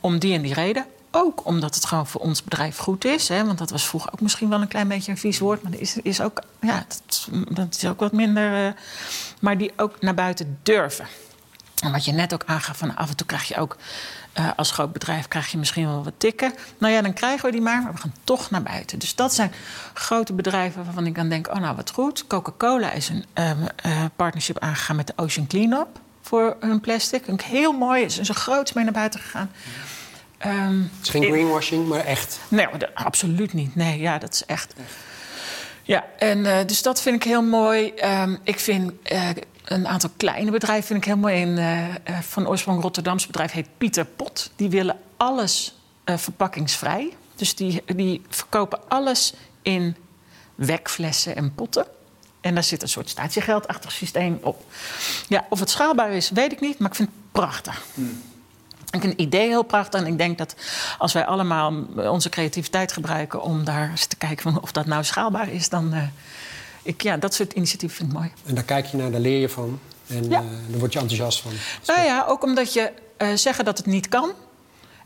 [0.00, 3.28] om die en die reden ook omdat het gewoon voor ons bedrijf goed is.
[3.28, 3.44] Hè?
[3.44, 5.62] Want dat was vroeger ook misschien wel een klein beetje een vies woord.
[5.62, 6.86] Maar dat is, is ook, ja,
[7.50, 8.74] dat, is ook wat minder.
[9.40, 11.06] Maar die ook naar buiten durven.
[11.82, 13.76] En wat je net ook aangaf, van af en toe krijg je ook
[14.38, 16.52] uh, als groot bedrijf krijg je misschien wel wat tikken.
[16.78, 18.98] Nou ja, dan krijgen we die maar, maar we gaan toch naar buiten.
[18.98, 19.52] Dus dat zijn
[19.94, 22.26] grote bedrijven waarvan ik dan denk, oh nou wat goed.
[22.26, 23.50] Coca-Cola is een uh,
[23.86, 27.26] uh, partnership aangegaan met de Ocean Cleanup voor hun plastic.
[27.26, 29.50] Een heel mooi, is zo groot mee naar buiten gegaan.
[30.46, 32.40] Um, het is geen greenwashing, maar echt?
[32.48, 33.74] Nee, absoluut niet.
[33.74, 34.74] Nee, ja, dat is echt.
[35.82, 37.92] Ja, en uh, dus dat vind ik heel mooi.
[38.04, 39.28] Um, ik vind uh,
[39.68, 41.42] een aantal kleine bedrijven vind ik heel mooi.
[41.42, 44.50] Een eh, eh, van oorsprong Rotterdamse bedrijf heet Pieter Pot.
[44.56, 47.16] Die willen alles eh, verpakkingsvrij.
[47.34, 49.96] Dus die, die verkopen alles in
[50.54, 51.86] wekflessen en potten.
[52.40, 54.64] En daar zit een soort statiegeldachtig systeem op.
[55.28, 57.84] Ja, of het schaalbaar is, weet ik niet, maar ik vind het prachtig.
[58.90, 60.00] Ik vind het idee heel prachtig.
[60.00, 60.54] En ik denk dat
[60.98, 65.04] als wij allemaal onze creativiteit gebruiken om daar eens te kijken van of dat nou
[65.04, 66.10] schaalbaar is, dan.
[66.88, 68.30] Ik, ja, dat soort initiatieven vind ik mooi.
[68.46, 69.78] En daar kijk je naar, daar leer je van.
[70.06, 70.38] En Ja.
[70.38, 71.52] eh, daar word je enthousiast van.
[71.86, 74.30] Nou ja, ook omdat je eh, zeggen dat het niet kan.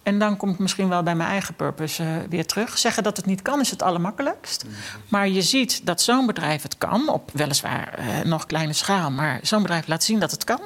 [0.03, 2.79] En dan kom ik misschien wel bij mijn eigen purpose eh, weer terug.
[2.79, 4.65] Zeggen dat het niet kan is het allermakkelijkst.
[5.09, 9.63] Maar je ziet dat zo'n bedrijf het kan, op weliswaar nog kleine schaal, maar zo'n
[9.63, 10.61] bedrijf laat zien dat het kan.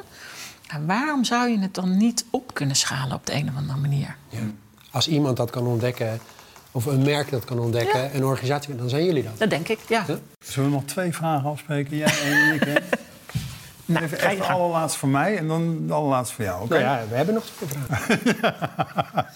[0.66, 3.78] En waarom zou je het dan niet op kunnen schalen op de een of andere
[3.78, 4.16] manier?
[4.28, 4.38] Ja.
[4.90, 6.20] Als iemand dat kan ontdekken,
[6.76, 8.10] of een merk dat kan ontdekken, Ja.
[8.12, 9.38] een organisatie, dan zijn jullie dat.
[9.38, 10.04] Dat denk ik, ja.
[10.06, 10.16] Ja.
[10.38, 11.96] Zullen we nog twee vragen afspreken?
[11.96, 12.74] Jij en ik, hè?
[13.84, 16.62] Nou, Even ga echt de allerlaatste voor mij en dan de allerlaatste voor jou.
[16.62, 16.78] Oké?
[16.78, 18.18] Nou ja, we hebben nog twee vragen.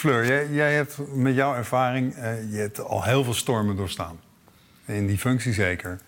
[0.00, 4.18] Fleur, jij, jij hebt met jouw ervaring eh, je hebt al heel veel stormen doorstaan.
[4.84, 6.00] In die functie zeker.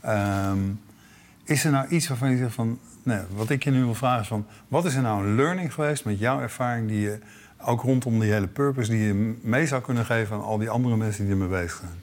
[0.00, 0.58] Ehm,
[1.44, 2.78] is er nou iets waarvan je zegt van...
[3.02, 4.46] Nee, wat ik je nu wil vragen is van...
[4.68, 6.88] Wat is er nou een learning geweest met jouw ervaring...
[6.88, 7.18] die je
[7.66, 8.90] ook rondom die hele purpose...
[8.90, 12.02] die je mee zou kunnen geven aan al die andere mensen die ermee bezig zijn?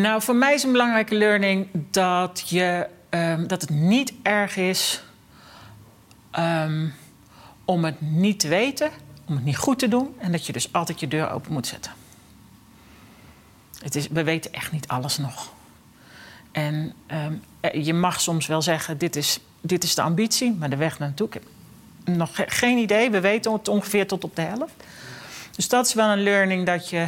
[0.00, 5.04] Nou, voor mij is een belangrijke learning dat, je, ehm, dat het niet erg is
[6.30, 6.88] ehm,
[7.64, 8.90] om het niet te weten,
[9.24, 11.66] om het niet goed te doen en dat je dus altijd je deur open moet
[11.66, 11.92] zetten.
[13.78, 15.52] Het is, we weten echt niet alles nog.
[16.52, 20.70] En ehm, eh, je mag soms wel zeggen: dit is, dit is de ambitie, maar
[20.70, 21.28] de weg naartoe.
[22.04, 23.10] Nog ge- geen idee.
[23.10, 24.74] We weten het ongeveer tot op de helft.
[25.56, 27.06] Dus dat is wel een learning dat je.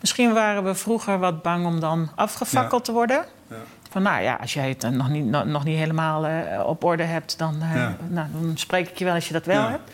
[0.00, 3.24] Misschien waren we vroeger wat bang om dan afgefakkeld te worden.
[3.50, 3.56] Ja.
[3.90, 7.38] Van nou ja, als jij het nog niet, nog, niet helemaal eh, op orde hebt,
[7.38, 7.96] dan, eh, Ja.
[8.08, 9.90] nou, dan spreek ik je wel als je dat wel hebt.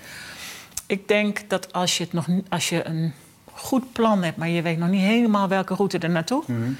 [0.86, 3.12] Ik denk dat als je, het nog, als je een
[3.52, 6.70] goed plan hebt, maar je weet nog niet helemaal welke route er naartoe, Mhm.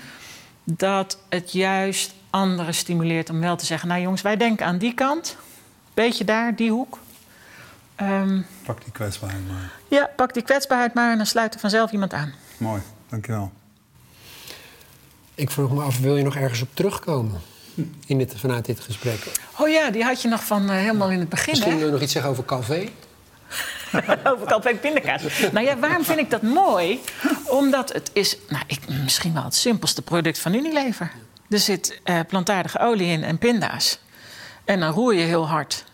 [0.65, 4.95] dat het juist anderen stimuleert om wel te zeggen: Nou jongens, wij denken aan die
[4.95, 5.37] kant,
[5.95, 6.99] beetje daar, die hoek.
[7.97, 9.73] Ehm, Pak die kwetsbaarheid maar.
[9.89, 12.33] ja, pak die kwetsbaarheid maar en dan sluit er vanzelf iemand aan.
[12.57, 13.53] Mooi, dankjewel.
[15.35, 17.41] Ik vroeg me af, wil je nog ergens op terugkomen
[18.07, 19.33] in dit, vanuit dit gesprek?
[19.59, 21.51] Oh ja, die had je nog van eh, helemaal in het begin.
[21.51, 21.79] Misschien hè?
[21.79, 22.89] wil je nog iets zeggen over Calvé?
[24.33, 25.23] Over kalpeek pindakaas.
[25.53, 27.01] Nou ja, waarom vind ik dat mooi?
[27.47, 31.13] Omdat het is nou, ik, misschien wel het simpelste product van Unilever.
[31.49, 33.99] Er zit eh, plantaardige olie in en pinda's.
[34.65, 35.85] En dan roer je heel hard.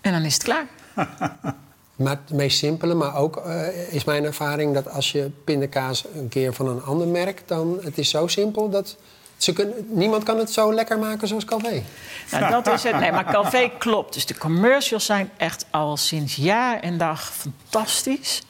[0.00, 0.66] En dan is het klaar.
[1.96, 6.28] Maar het meest simpele, maar ook eh, is mijn ervaring dat als je pindakaas een
[6.28, 8.96] keer van een ander merk, dan het is zo simpel dat
[9.36, 11.82] ze kunnen, niemand kan het zo lekker maken zoals Calvé.
[12.30, 13.00] Nou, dat is het.
[13.00, 14.14] Nee, maar Calvé klopt.
[14.14, 18.42] Dus de commercials zijn echt al sinds jaar en dag fantastisch.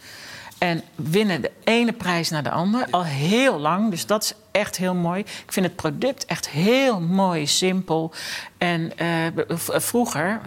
[0.58, 2.86] En winnen de ene prijs naar de andere.
[2.90, 3.90] Al heel lang.
[3.90, 5.20] Dus dat is echt heel mooi.
[5.20, 8.12] Ik vind het product echt heel mooi, simpel.
[8.58, 9.08] En eh,
[9.56, 10.40] vroeger,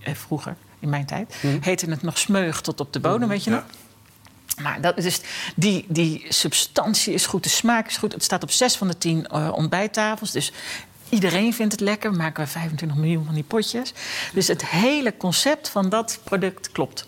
[0.00, 3.50] eh, vroeger, in mijn tijd, heette het nog smeug tot op de bodem, weet je
[3.50, 3.64] nog?
[4.62, 5.20] Maar dat is,
[5.56, 8.12] die, die substantie is goed, de smaak is goed.
[8.12, 10.30] Het staat op zes van de tien eh, ontbijttafels.
[10.30, 10.52] Dus
[11.08, 12.10] iedereen vindt het lekker.
[12.10, 13.92] We maken we 25 miljoen van die potjes.
[14.32, 17.06] Dus het hele concept van dat product klopt.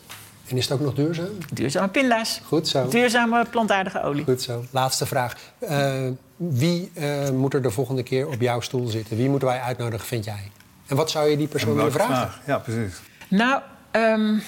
[0.48, 1.28] En is het ook nog duurzaam?
[1.52, 2.88] Duurzame pinda's, Goed zo.
[2.88, 4.24] duurzame plantaardige olie.
[4.24, 4.64] Goed zo.
[4.70, 5.36] Laatste vraag.
[5.58, 5.94] Eh,
[6.36, 9.16] wie eh, moet er de volgende keer op jouw stoel zitten?
[9.16, 10.50] Wie moeten wij uitnodigen, vind jij?
[10.86, 12.16] En wat zou je die persoon willen vragen?
[12.16, 12.40] vraag?
[12.46, 13.00] Ja, precies.
[13.34, 14.38] Nou, ehm,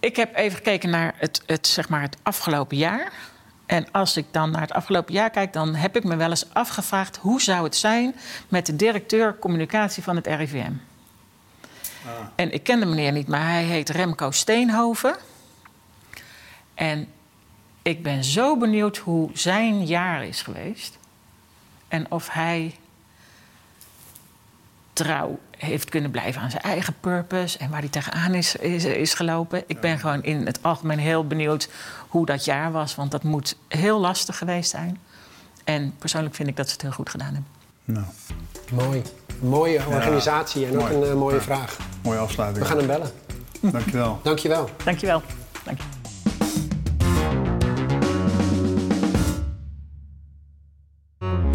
[0.00, 3.12] ik heb even gekeken naar het, het, zeg maar het afgelopen jaar.
[3.66, 6.54] En als ik dan naar het afgelopen jaar kijk, dan heb ik me wel eens
[6.54, 7.16] afgevraagd...
[7.16, 8.14] hoe zou het zijn
[8.48, 10.72] met de directeur communicatie van het RIVM?
[12.34, 15.16] En ik ken de meneer niet, maar hij heet Remco Steenhoven.
[16.74, 17.08] En
[17.82, 20.98] ik ben zo benieuwd hoe zijn jaar is geweest.
[21.88, 22.74] En of hij
[24.92, 29.14] trouw heeft kunnen blijven aan zijn eigen purpose en waar hij tegenaan is, is, is
[29.14, 29.62] gelopen.
[29.66, 31.68] Ik ben gewoon in het algemeen heel benieuwd
[32.08, 34.98] hoe dat jaar was, want dat moet heel lastig geweest zijn.
[35.64, 37.46] En persoonlijk vind ik dat ze het heel goed gedaan hebben.
[37.84, 38.06] Nou,
[38.72, 39.02] Mooi.
[39.40, 40.94] Mooie organisatie en ook mooi.
[40.94, 41.40] een eh, mooie Ja.
[41.42, 41.76] vraag.
[42.02, 42.62] mooie afsluiting.
[42.64, 43.10] We gaan hem bellen.
[43.72, 44.20] Dankjewel.
[44.22, 44.70] Dankjewel.
[44.84, 45.22] Dankjewel.
[45.64, 45.84] Dank je.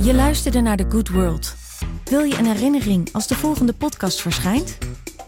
[0.03, 1.55] Je luisterde naar The Good World.
[2.11, 4.77] Wil je een herinnering als de volgende podcast verschijnt?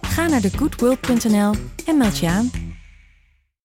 [0.01, 1.53] Ga naar thegoodworld.nl
[1.85, 2.72] en meld je aan.